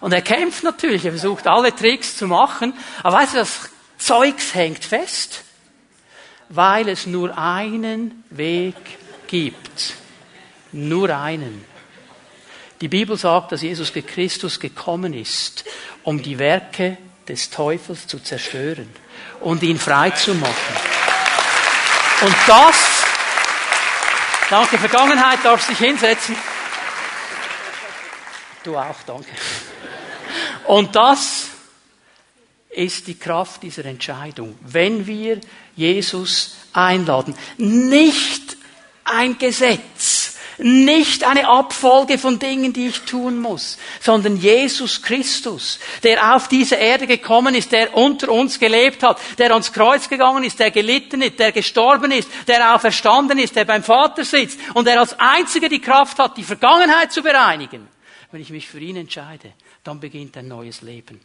Und 0.01 0.13
er 0.13 0.23
kämpft 0.23 0.65
natürlich, 0.65 1.05
er 1.05 1.13
versucht 1.13 1.47
alle 1.47 1.75
Tricks 1.75 2.17
zu 2.17 2.27
machen. 2.27 2.73
Aber 3.03 3.19
weißt 3.19 3.35
du, 3.35 3.39
das 3.39 3.71
Zeugs 3.99 4.55
hängt 4.55 4.85
fest 4.85 5.45
weil 6.49 6.89
es 6.89 7.07
nur 7.07 7.37
einen 7.37 8.25
Weg 8.31 8.75
gibt. 9.27 9.95
Nur 10.73 11.11
einen. 11.17 11.65
Die 12.81 12.89
Bibel 12.89 13.17
sagt, 13.17 13.53
dass 13.53 13.63
Jesus 13.63 13.93
Christus 13.93 14.59
gekommen 14.61 15.15
ist, 15.15 15.65
um 16.03 16.23
die 16.23 16.39
Werke 16.39 16.99
des 17.27 17.51
Teufels 17.51 18.07
zu 18.07 18.19
zerstören 18.19 18.89
und 19.41 19.63
ihn 19.63 19.79
frei 19.79 20.11
zu 20.11 20.35
machen. 20.35 20.77
Und 22.21 22.35
das, 22.47 22.77
danke, 24.51 24.79
Vergangenheit 24.79 25.39
darf 25.43 25.63
sich 25.63 25.79
hinsetzen. 25.79 26.37
Du 28.65 28.77
auch, 28.77 29.03
danke. 29.07 29.31
Und 30.67 30.97
das 30.97 31.49
ist 32.77 33.07
die 33.07 33.19
Kraft 33.19 33.63
dieser 33.63 33.85
Entscheidung. 33.85 34.59
Wenn 34.61 35.07
wir 35.07 35.41
Jesus 35.77 36.57
einladen. 36.73 37.35
Nicht 37.57 38.57
ein 39.05 39.39
Gesetz, 39.39 40.39
nicht 40.59 41.25
eine 41.25 41.49
Abfolge 41.49 42.17
von 42.17 42.39
Dingen, 42.39 42.73
die 42.73 42.87
ich 42.89 43.01
tun 43.01 43.41
muss, 43.41 43.77
sondern 44.01 44.37
Jesus 44.37 45.03
Christus, 45.03 45.81
der 46.03 46.35
auf 46.35 46.49
diese 46.49 46.77
Erde 46.77 47.07
gekommen 47.07 47.55
ist, 47.55 47.73
der 47.73 47.97
unter 47.97 48.31
uns 48.31 48.61
gelebt 48.61 49.03
hat, 49.03 49.19
der 49.39 49.51
ans 49.51 49.73
Kreuz 49.73 50.09
gegangen 50.09 50.45
ist, 50.45 50.61
der 50.61 50.71
gelitten 50.71 51.23
ist, 51.23 51.39
der 51.39 51.53
gestorben 51.53 52.13
ist, 52.13 52.29
der 52.47 52.75
auferstanden 52.75 53.39
ist, 53.39 53.57
der 53.57 53.65
beim 53.65 53.83
Vater 53.83 54.25
sitzt 54.25 54.61
und 54.75 54.87
der 54.87 55.01
als 55.01 55.19
einziger 55.19 55.69
die 55.69 55.81
Kraft 55.81 56.19
hat, 56.19 56.37
die 56.37 56.45
Vergangenheit 56.45 57.13
zu 57.13 57.23
bereinigen. 57.23 57.89
Wenn 58.31 58.41
ich 58.41 58.51
mich 58.51 58.69
für 58.69 58.81
ihn 58.81 58.97
entscheide, 58.97 59.53
dann 59.83 60.01
beginnt 60.01 60.37
ein 60.37 60.49
neues 60.49 60.83
Leben. 60.83 61.21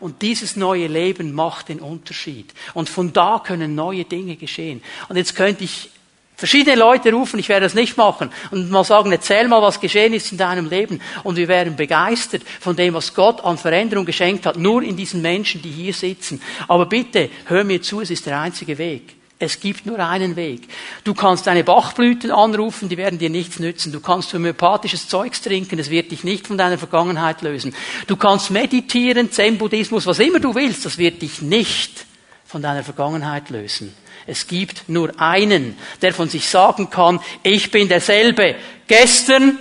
Und 0.00 0.22
dieses 0.22 0.56
neue 0.56 0.86
Leben 0.86 1.32
macht 1.32 1.68
den 1.68 1.80
Unterschied. 1.80 2.52
Und 2.74 2.88
von 2.88 3.12
da 3.12 3.40
können 3.44 3.74
neue 3.74 4.04
Dinge 4.04 4.36
geschehen. 4.36 4.82
Und 5.08 5.16
jetzt 5.16 5.34
könnte 5.34 5.64
ich 5.64 5.90
Verschiedene 6.36 6.74
Leute 6.74 7.12
rufen, 7.12 7.38
ich 7.38 7.48
werde 7.48 7.66
das 7.66 7.74
nicht 7.74 7.96
machen, 7.96 8.28
und 8.50 8.68
mal 8.68 8.82
sagen, 8.82 9.12
erzähl 9.12 9.46
mal, 9.46 9.62
was 9.62 9.78
geschehen 9.78 10.12
ist 10.12 10.32
in 10.32 10.38
deinem 10.38 10.68
Leben. 10.68 11.00
Und 11.22 11.36
wir 11.36 11.46
wären 11.46 11.76
begeistert 11.76 12.42
von 12.60 12.74
dem, 12.74 12.94
was 12.94 13.14
Gott 13.14 13.44
an 13.44 13.56
Veränderung 13.56 14.04
geschenkt 14.04 14.44
hat, 14.44 14.56
nur 14.56 14.82
in 14.82 14.96
diesen 14.96 15.22
Menschen, 15.22 15.62
die 15.62 15.70
hier 15.70 15.94
sitzen. 15.94 16.42
Aber 16.66 16.86
bitte, 16.86 17.30
hör 17.46 17.62
mir 17.62 17.80
zu, 17.80 18.00
es 18.00 18.10
ist 18.10 18.26
der 18.26 18.40
einzige 18.40 18.76
Weg. 18.78 19.14
Es 19.38 19.58
gibt 19.58 19.84
nur 19.84 19.98
einen 19.98 20.36
Weg. 20.36 20.68
Du 21.02 21.12
kannst 21.12 21.48
deine 21.48 21.64
Bachblüten 21.64 22.30
anrufen, 22.30 22.88
die 22.88 22.96
werden 22.96 23.18
dir 23.18 23.30
nichts 23.30 23.58
nützen. 23.58 23.92
Du 23.92 24.00
kannst 24.00 24.32
homöopathisches 24.32 25.08
Zeugs 25.08 25.42
trinken, 25.42 25.78
es 25.78 25.90
wird 25.90 26.12
dich 26.12 26.22
nicht 26.22 26.46
von 26.46 26.56
deiner 26.56 26.78
Vergangenheit 26.78 27.42
lösen. 27.42 27.74
Du 28.06 28.16
kannst 28.16 28.52
meditieren, 28.52 29.32
Zen-Buddhismus, 29.32 30.06
was 30.06 30.20
immer 30.20 30.38
du 30.38 30.54
willst, 30.54 30.84
das 30.86 30.98
wird 30.98 31.20
dich 31.20 31.42
nicht 31.42 32.06
von 32.46 32.62
deiner 32.62 32.84
Vergangenheit 32.84 33.50
lösen. 33.50 33.92
Es 34.26 34.46
gibt 34.46 34.88
nur 34.88 35.20
einen, 35.20 35.76
der 36.00 36.14
von 36.14 36.28
sich 36.28 36.48
sagen 36.48 36.88
kann, 36.88 37.20
ich 37.42 37.70
bin 37.70 37.88
derselbe 37.88 38.54
gestern, 38.86 39.58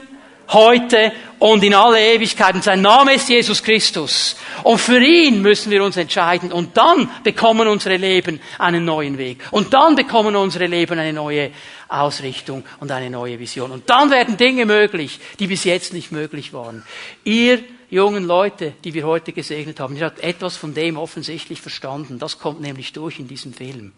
heute 0.54 1.12
und 1.40 1.64
in 1.64 1.74
alle 1.74 2.00
Ewigkeit. 2.00 2.56
Und 2.56 2.64
sein 2.64 2.82
Name 2.82 3.16
ist 3.16 3.28
Jesus 3.28 3.62
Christus. 3.62 4.36
Und 4.64 4.80
für 4.80 5.00
ihn 5.00 5.42
müssen 5.42 5.72
wir 5.72 5.84
uns 5.84 5.98
entscheiden. 5.98 6.52
Und 6.52 6.78
dann 6.78 7.10
bekommen 7.24 7.68
unsere 7.68 7.98
Leben 7.98 8.40
einen 8.60 8.86
neuen 8.86 9.18
Weg. 9.18 9.44
Und 9.52 9.74
dann 9.74 9.96
bekommen 9.96 10.36
unsere 10.36 10.68
Leben 10.68 10.98
eine 11.00 11.14
neue 11.14 11.52
Ausrichtung 11.90 12.64
und 12.80 12.92
eine 12.92 13.10
neue 13.10 13.40
Vision. 13.40 13.72
Und 13.72 13.90
dann 13.90 14.10
werden 14.10 14.38
Dinge 14.38 14.66
möglich, 14.66 15.20
die 15.40 15.48
bis 15.48 15.64
jetzt 15.64 15.94
nicht 15.94 16.12
möglich 16.12 16.54
waren. 16.54 16.84
Ihr 17.24 17.60
jungen 17.90 18.26
Leute, 18.26 18.74
die 18.84 18.94
wir 18.94 19.06
heute 19.06 19.34
gesegnet 19.34 19.80
haben, 19.80 19.96
ihr 19.96 20.06
habt 20.06 20.20
etwas 20.20 20.58
von 20.58 20.74
dem 20.74 20.98
offensichtlich 20.98 21.62
verstanden. 21.62 22.18
Das 22.18 22.40
kommt 22.40 22.62
nämlich 22.62 22.94
durch 22.94 23.20
in 23.20 23.28
diesem 23.28 23.54
Film. 23.54 23.92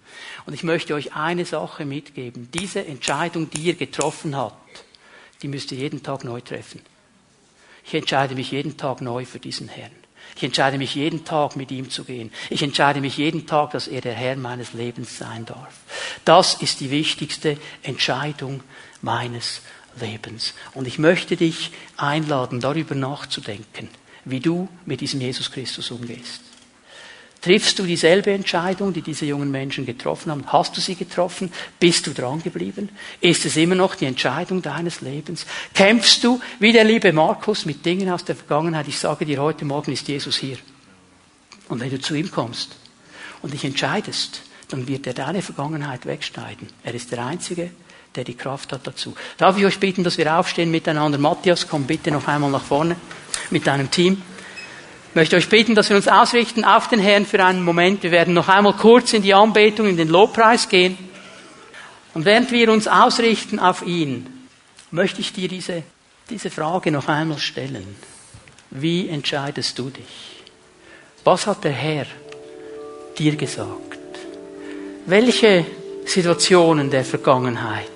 Und 0.45 0.53
ich 0.53 0.63
möchte 0.63 0.95
euch 0.95 1.15
eine 1.15 1.45
Sache 1.45 1.85
mitgeben. 1.85 2.49
Diese 2.53 2.85
Entscheidung, 2.85 3.49
die 3.49 3.61
ihr 3.61 3.75
getroffen 3.75 4.35
habt, 4.35 4.83
die 5.41 5.47
müsst 5.47 5.71
ihr 5.71 5.77
jeden 5.77 6.03
Tag 6.03 6.23
neu 6.23 6.41
treffen. 6.41 6.81
Ich 7.85 7.93
entscheide 7.93 8.35
mich 8.35 8.51
jeden 8.51 8.77
Tag 8.77 9.01
neu 9.01 9.25
für 9.25 9.39
diesen 9.39 9.67
Herrn. 9.67 9.91
Ich 10.35 10.43
entscheide 10.43 10.77
mich 10.77 10.95
jeden 10.95 11.23
Tag 11.23 11.55
mit 11.55 11.71
ihm 11.71 11.89
zu 11.89 12.03
gehen. 12.03 12.31
Ich 12.49 12.63
entscheide 12.63 12.99
mich 12.99 13.17
jeden 13.17 13.45
Tag, 13.45 13.71
dass 13.71 13.87
er 13.87 14.01
der 14.01 14.13
Herr 14.13 14.35
meines 14.35 14.73
Lebens 14.73 15.17
sein 15.17 15.45
darf. 15.45 15.73
Das 16.25 16.55
ist 16.55 16.79
die 16.79 16.91
wichtigste 16.91 17.57
Entscheidung 17.83 18.61
meines 19.01 19.61
Lebens. 19.99 20.53
Und 20.73 20.87
ich 20.87 20.99
möchte 20.99 21.37
dich 21.37 21.71
einladen, 21.95 22.59
darüber 22.59 22.95
nachzudenken, 22.95 23.89
wie 24.25 24.39
du 24.39 24.67
mit 24.85 25.01
diesem 25.01 25.21
Jesus 25.21 25.51
Christus 25.51 25.91
umgehst. 25.91 26.41
Triffst 27.45 27.77
du 27.77 27.83
dieselbe 27.83 28.31
Entscheidung, 28.31 28.91
die 28.91 29.03
diese 29.03 29.27
jungen 29.27 29.51
Menschen 29.51 29.85
getroffen 29.85 30.31
haben? 30.31 30.45
Hast 30.47 30.75
du 30.75 30.81
sie 30.81 30.95
getroffen? 30.95 31.53
Bist 31.79 32.07
du 32.07 32.11
dran 32.11 32.41
geblieben? 32.41 32.89
Ist 33.21 33.45
es 33.45 33.55
immer 33.55 33.75
noch 33.75 33.93
die 33.93 34.05
Entscheidung 34.05 34.63
deines 34.63 35.01
Lebens? 35.01 35.45
Kämpfst 35.75 36.23
du, 36.23 36.41
wie 36.57 36.71
der 36.71 36.85
liebe 36.85 37.13
Markus, 37.13 37.67
mit 37.67 37.85
Dingen 37.85 38.09
aus 38.09 38.25
der 38.25 38.35
Vergangenheit? 38.35 38.87
Ich 38.87 38.97
sage 38.97 39.27
dir, 39.27 39.39
heute 39.43 39.63
Morgen 39.63 39.91
ist 39.91 40.07
Jesus 40.07 40.37
hier. 40.37 40.57
Und 41.69 41.81
wenn 41.81 41.91
du 41.91 42.01
zu 42.01 42.15
ihm 42.15 42.31
kommst 42.31 42.77
und 43.43 43.53
dich 43.53 43.63
entscheidest, 43.63 44.41
dann 44.69 44.87
wird 44.87 45.05
er 45.05 45.13
deine 45.13 45.43
Vergangenheit 45.43 46.07
wegschneiden. 46.07 46.67
Er 46.83 46.95
ist 46.95 47.11
der 47.11 47.23
Einzige, 47.23 47.69
der 48.15 48.23
die 48.23 48.33
Kraft 48.33 48.73
hat 48.73 48.87
dazu. 48.87 49.13
Darf 49.37 49.55
ich 49.55 49.65
euch 49.65 49.79
bitten, 49.79 50.03
dass 50.03 50.17
wir 50.17 50.35
aufstehen 50.35 50.71
miteinander? 50.71 51.19
Matthias, 51.19 51.67
komm 51.67 51.83
bitte 51.83 52.09
noch 52.09 52.27
einmal 52.27 52.49
nach 52.49 52.63
vorne 52.63 52.95
mit 53.51 53.67
deinem 53.67 53.91
Team. 53.91 54.23
Ich 55.15 55.17
möchte 55.17 55.37
euch 55.37 55.47
bitten, 55.47 55.75
dass 55.75 55.87
wir 55.87 55.95
uns 55.95 56.09
ausrichten 56.09 56.65
auf 56.65 56.89
den 56.89 56.99
Herrn 56.99 57.25
für 57.25 57.41
einen 57.41 57.63
Moment. 57.63 58.03
Wir 58.03 58.11
werden 58.11 58.33
noch 58.33 58.49
einmal 58.49 58.73
kurz 58.73 59.13
in 59.13 59.21
die 59.21 59.33
Anbetung, 59.33 59.87
in 59.87 59.95
den 59.95 60.09
Lobpreis 60.09 60.67
gehen. 60.67 60.97
Und 62.13 62.25
während 62.25 62.51
wir 62.51 62.69
uns 62.69 62.85
ausrichten 62.89 63.57
auf 63.57 63.81
ihn, 63.87 64.27
möchte 64.91 65.21
ich 65.21 65.31
dir 65.31 65.47
diese, 65.47 65.83
diese 66.29 66.49
Frage 66.49 66.91
noch 66.91 67.07
einmal 67.07 67.37
stellen. 67.37 67.95
Wie 68.71 69.07
entscheidest 69.07 69.79
du 69.79 69.89
dich? 69.89 70.43
Was 71.23 71.47
hat 71.47 71.63
der 71.63 71.71
Herr 71.71 72.07
dir 73.17 73.37
gesagt? 73.37 74.19
Welche 75.05 75.65
Situationen 76.03 76.89
der 76.89 77.05
Vergangenheit 77.05 77.87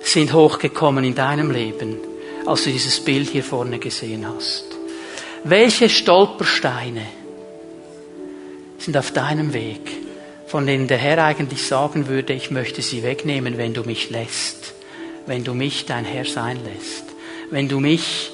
sind 0.00 0.32
hochgekommen 0.32 1.02
in 1.02 1.16
deinem 1.16 1.50
Leben, 1.50 1.96
als 2.46 2.62
du 2.62 2.70
dieses 2.70 3.04
Bild 3.04 3.30
hier 3.30 3.42
vorne 3.42 3.80
gesehen 3.80 4.24
hast? 4.28 4.73
Welche 5.46 5.90
Stolpersteine 5.90 7.02
sind 8.78 8.96
auf 8.96 9.10
deinem 9.10 9.52
Weg, 9.52 9.90
von 10.46 10.66
denen 10.66 10.88
der 10.88 10.96
Herr 10.96 11.22
eigentlich 11.22 11.66
sagen 11.66 12.08
würde, 12.08 12.32
ich 12.32 12.50
möchte 12.50 12.80
sie 12.80 13.02
wegnehmen, 13.02 13.58
wenn 13.58 13.74
du 13.74 13.82
mich 13.82 14.08
lässt, 14.08 14.72
wenn 15.26 15.44
du 15.44 15.52
mich 15.52 15.84
dein 15.84 16.06
Herr 16.06 16.24
sein 16.24 16.58
lässt, 16.64 17.04
wenn 17.50 17.68
du 17.68 17.78
mich 17.78 18.32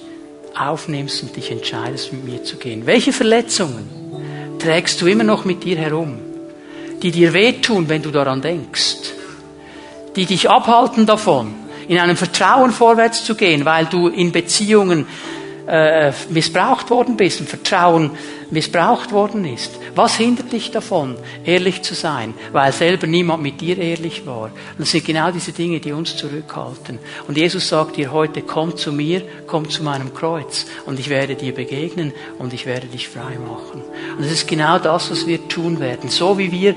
aufnimmst 0.56 1.24
und 1.24 1.34
dich 1.34 1.50
entscheidest, 1.50 2.12
mit 2.12 2.24
mir 2.24 2.44
zu 2.44 2.58
gehen? 2.58 2.86
Welche 2.86 3.12
Verletzungen 3.12 3.90
trägst 4.60 5.02
du 5.02 5.06
immer 5.08 5.24
noch 5.24 5.44
mit 5.44 5.64
dir 5.64 5.78
herum, 5.78 6.20
die 7.02 7.10
dir 7.10 7.32
wehtun, 7.32 7.88
wenn 7.88 8.02
du 8.02 8.12
daran 8.12 8.40
denkst, 8.40 8.98
die 10.14 10.26
dich 10.26 10.48
abhalten 10.48 11.06
davon, 11.06 11.56
in 11.88 11.98
einem 11.98 12.16
Vertrauen 12.16 12.70
vorwärts 12.70 13.24
zu 13.24 13.34
gehen, 13.34 13.64
weil 13.64 13.86
du 13.86 14.06
in 14.06 14.30
Beziehungen 14.30 15.08
äh, 15.70 16.12
missbraucht 16.30 16.90
worden 16.90 17.16
bist 17.16 17.40
und 17.40 17.48
Vertrauen 17.48 18.10
missbraucht 18.50 19.12
worden 19.12 19.44
ist. 19.44 19.78
Was 19.94 20.16
hindert 20.16 20.52
dich 20.52 20.72
davon, 20.72 21.16
ehrlich 21.44 21.82
zu 21.82 21.94
sein, 21.94 22.34
weil 22.50 22.72
selber 22.72 23.06
niemand 23.06 23.42
mit 23.42 23.60
dir 23.60 23.78
ehrlich 23.78 24.26
war? 24.26 24.50
das 24.78 24.90
sind 24.90 25.04
genau 25.04 25.30
diese 25.30 25.52
Dinge, 25.52 25.78
die 25.78 25.92
uns 25.92 26.16
zurückhalten. 26.16 26.98
Und 27.28 27.36
Jesus 27.36 27.68
sagt 27.68 27.96
dir 27.96 28.10
heute, 28.10 28.42
komm 28.42 28.76
zu 28.76 28.92
mir, 28.92 29.22
komm 29.46 29.70
zu 29.70 29.84
meinem 29.84 30.12
Kreuz 30.12 30.66
und 30.86 30.98
ich 30.98 31.08
werde 31.08 31.36
dir 31.36 31.54
begegnen 31.54 32.12
und 32.38 32.52
ich 32.52 32.66
werde 32.66 32.88
dich 32.88 33.08
frei 33.08 33.38
machen. 33.38 33.82
Und 34.18 34.24
es 34.24 34.32
ist 34.32 34.48
genau 34.48 34.78
das, 34.78 35.10
was 35.10 35.26
wir 35.28 35.46
tun 35.48 35.78
werden. 35.78 36.10
So 36.10 36.36
wie 36.38 36.50
wir 36.50 36.74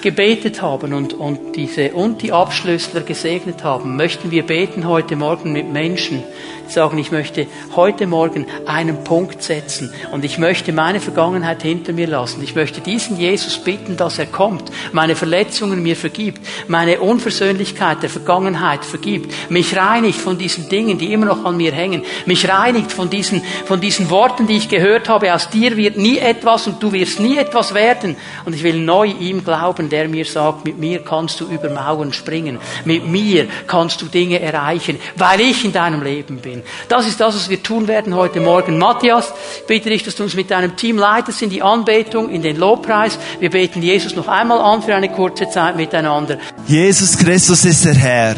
gebetet 0.00 0.62
haben 0.62 0.94
und, 0.94 1.12
und 1.12 1.56
diese 1.56 1.92
und 1.92 2.22
die 2.22 2.32
Abschlüssler 2.32 3.02
gesegnet 3.02 3.64
haben, 3.64 3.96
möchten 3.96 4.30
wir 4.30 4.44
beten 4.44 4.88
heute 4.88 5.16
Morgen 5.16 5.52
mit 5.52 5.70
Menschen, 5.70 6.22
sagen, 6.72 6.98
ich 6.98 7.10
möchte 7.10 7.46
heute 7.76 8.06
Morgen 8.06 8.46
einen 8.66 9.04
Punkt 9.04 9.42
setzen 9.42 9.92
und 10.12 10.24
ich 10.24 10.38
möchte 10.38 10.72
meine 10.72 11.00
Vergangenheit 11.00 11.62
hinter 11.62 11.92
mir 11.92 12.06
lassen. 12.06 12.42
Ich 12.42 12.54
möchte 12.54 12.80
diesen 12.80 13.18
Jesus 13.18 13.58
bitten, 13.58 13.96
dass 13.96 14.18
er 14.18 14.26
kommt, 14.26 14.70
meine 14.92 15.16
Verletzungen 15.16 15.82
mir 15.82 15.96
vergibt, 15.96 16.46
meine 16.68 17.00
Unversöhnlichkeit 17.00 18.02
der 18.02 18.10
Vergangenheit 18.10 18.84
vergibt, 18.84 19.32
mich 19.50 19.76
reinigt 19.76 20.20
von 20.20 20.38
diesen 20.38 20.68
Dingen, 20.68 20.98
die 20.98 21.12
immer 21.12 21.26
noch 21.26 21.44
an 21.44 21.56
mir 21.56 21.72
hängen, 21.72 22.02
mich 22.26 22.48
reinigt 22.48 22.92
von 22.92 23.10
diesen, 23.10 23.42
von 23.64 23.80
diesen 23.80 24.10
Worten, 24.10 24.46
die 24.46 24.56
ich 24.56 24.68
gehört 24.68 25.08
habe, 25.08 25.34
aus 25.34 25.50
dir 25.50 25.76
wird 25.76 25.96
nie 25.96 26.18
etwas 26.18 26.66
und 26.66 26.82
du 26.82 26.92
wirst 26.92 27.20
nie 27.20 27.36
etwas 27.36 27.74
werden. 27.74 28.16
Und 28.44 28.54
ich 28.54 28.62
will 28.62 28.78
neu 28.78 29.06
ihm 29.06 29.44
glauben, 29.44 29.88
der 29.88 30.08
mir 30.08 30.24
sagt, 30.24 30.64
mit 30.64 30.78
mir 30.78 31.02
kannst 31.02 31.40
du 31.40 31.46
über 31.46 31.70
Mauern 31.70 32.12
springen, 32.12 32.58
mit 32.84 33.06
mir 33.06 33.46
kannst 33.66 34.00
du 34.02 34.06
Dinge 34.06 34.40
erreichen, 34.40 34.98
weil 35.16 35.40
ich 35.40 35.64
in 35.64 35.72
deinem 35.72 36.02
Leben 36.02 36.38
bin. 36.38 36.59
Das 36.88 37.06
ist 37.06 37.20
das, 37.20 37.34
was 37.34 37.50
wir 37.50 37.62
tun 37.62 37.88
werden 37.88 38.14
heute 38.14 38.40
Morgen. 38.40 38.78
Matthias, 38.78 39.32
bitte 39.66 39.90
dich, 39.90 40.02
dass 40.02 40.16
du 40.16 40.22
uns 40.22 40.34
mit 40.34 40.50
deinem 40.50 40.76
Team 40.76 40.98
leitest 40.98 41.42
in 41.42 41.50
die 41.50 41.62
Anbetung, 41.62 42.30
in 42.30 42.42
den 42.42 42.56
Lobpreis. 42.56 43.18
Wir 43.38 43.50
beten 43.50 43.82
Jesus 43.82 44.16
noch 44.16 44.28
einmal 44.28 44.60
an 44.60 44.82
für 44.82 44.94
eine 44.94 45.10
kurze 45.10 45.48
Zeit 45.50 45.76
miteinander. 45.76 46.38
Jesus 46.66 47.16
Christus 47.16 47.64
ist 47.64 47.84
der 47.84 47.94
Herr. 47.94 48.36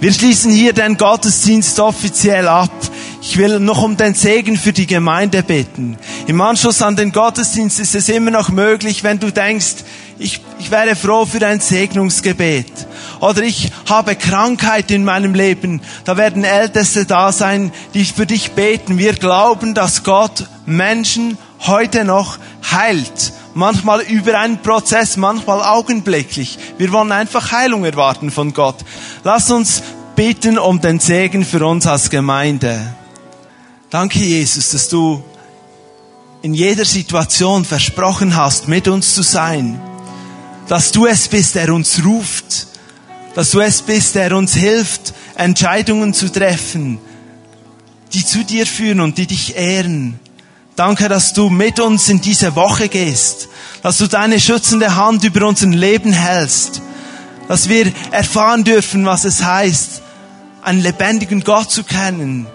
Wir 0.00 0.12
schließen 0.12 0.52
hier 0.52 0.72
den 0.72 0.96
Gottesdienst 0.96 1.80
offiziell 1.80 2.46
ab. 2.46 2.70
Ich 3.26 3.38
will 3.38 3.58
noch 3.58 3.82
um 3.82 3.96
den 3.96 4.12
Segen 4.12 4.58
für 4.58 4.74
die 4.74 4.86
Gemeinde 4.86 5.42
bitten. 5.42 5.96
Im 6.26 6.42
Anschluss 6.42 6.82
an 6.82 6.94
den 6.94 7.10
Gottesdienst 7.10 7.80
ist 7.80 7.94
es 7.94 8.10
immer 8.10 8.30
noch 8.30 8.50
möglich, 8.50 9.02
wenn 9.02 9.18
du 9.18 9.32
denkst, 9.32 9.76
ich, 10.18 10.42
ich 10.58 10.70
wäre 10.70 10.94
froh 10.94 11.24
für 11.24 11.44
ein 11.44 11.58
Segnungsgebet. 11.58 12.86
Oder 13.20 13.42
ich 13.42 13.72
habe 13.88 14.14
Krankheit 14.14 14.90
in 14.90 15.04
meinem 15.04 15.34
Leben. 15.34 15.80
Da 16.04 16.18
werden 16.18 16.44
Älteste 16.44 17.06
da 17.06 17.32
sein, 17.32 17.72
die 17.94 18.04
für 18.04 18.26
dich 18.26 18.52
beten. 18.52 18.98
Wir 18.98 19.14
glauben, 19.14 19.72
dass 19.72 20.04
Gott 20.04 20.46
Menschen 20.66 21.38
heute 21.60 22.04
noch 22.04 22.36
heilt. 22.70 23.32
Manchmal 23.54 24.02
über 24.02 24.38
einen 24.38 24.58
Prozess, 24.58 25.16
manchmal 25.16 25.62
augenblicklich. 25.62 26.58
Wir 26.76 26.92
wollen 26.92 27.10
einfach 27.10 27.52
Heilung 27.52 27.86
erwarten 27.86 28.30
von 28.30 28.52
Gott. 28.52 28.84
Lass 29.24 29.50
uns 29.50 29.82
beten 30.14 30.58
um 30.58 30.82
den 30.82 31.00
Segen 31.00 31.42
für 31.42 31.66
uns 31.66 31.86
als 31.86 32.10
Gemeinde. 32.10 32.94
Danke, 33.94 34.18
Jesus, 34.18 34.70
dass 34.70 34.88
du 34.88 35.22
in 36.42 36.52
jeder 36.52 36.84
Situation 36.84 37.64
versprochen 37.64 38.34
hast, 38.34 38.66
mit 38.66 38.88
uns 38.88 39.14
zu 39.14 39.22
sein. 39.22 39.80
Dass 40.66 40.90
du 40.90 41.06
es 41.06 41.28
bist, 41.28 41.54
der 41.54 41.72
uns 41.72 42.04
ruft, 42.04 42.66
dass 43.36 43.52
du 43.52 43.60
es 43.60 43.82
bist, 43.82 44.16
der 44.16 44.36
uns 44.36 44.52
hilft, 44.52 45.14
Entscheidungen 45.36 46.12
zu 46.12 46.28
treffen, 46.28 46.98
die 48.12 48.26
zu 48.26 48.42
dir 48.42 48.66
führen 48.66 48.98
und 48.98 49.16
die 49.16 49.28
dich 49.28 49.54
ehren. 49.54 50.18
Danke, 50.74 51.08
dass 51.08 51.32
du 51.32 51.48
mit 51.48 51.78
uns 51.78 52.08
in 52.08 52.20
diese 52.20 52.56
Woche 52.56 52.88
gehst, 52.88 53.46
dass 53.84 53.98
du 53.98 54.08
deine 54.08 54.40
schützende 54.40 54.96
Hand 54.96 55.22
über 55.22 55.46
unser 55.46 55.68
Leben 55.68 56.12
hältst, 56.12 56.82
dass 57.46 57.68
wir 57.68 57.92
erfahren 58.10 58.64
dürfen, 58.64 59.06
was 59.06 59.24
es 59.24 59.44
heißt, 59.44 60.02
einen 60.62 60.80
lebendigen 60.80 61.44
Gott 61.44 61.70
zu 61.70 61.84
kennen, 61.84 62.48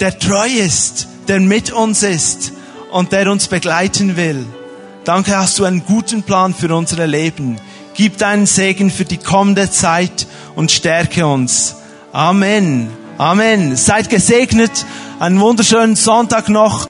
der 0.00 0.18
treu 0.18 0.48
ist, 0.48 1.08
der 1.28 1.40
mit 1.40 1.72
uns 1.72 2.02
ist 2.02 2.52
und 2.90 3.12
der 3.12 3.30
uns 3.30 3.48
begleiten 3.48 4.16
will. 4.16 4.44
Danke, 5.04 5.36
hast 5.36 5.58
du 5.58 5.64
einen 5.64 5.84
guten 5.84 6.22
Plan 6.22 6.52
für 6.54 6.74
unser 6.74 7.06
Leben. 7.06 7.58
Gib 7.94 8.18
deinen 8.18 8.46
Segen 8.46 8.90
für 8.90 9.04
die 9.04 9.16
kommende 9.16 9.70
Zeit 9.70 10.26
und 10.54 10.70
stärke 10.70 11.26
uns. 11.26 11.76
Amen. 12.12 12.90
Amen. 13.16 13.76
Seid 13.76 14.10
gesegnet. 14.10 14.84
Einen 15.18 15.40
wunderschönen 15.40 15.96
Sonntag 15.96 16.50
noch. 16.50 16.84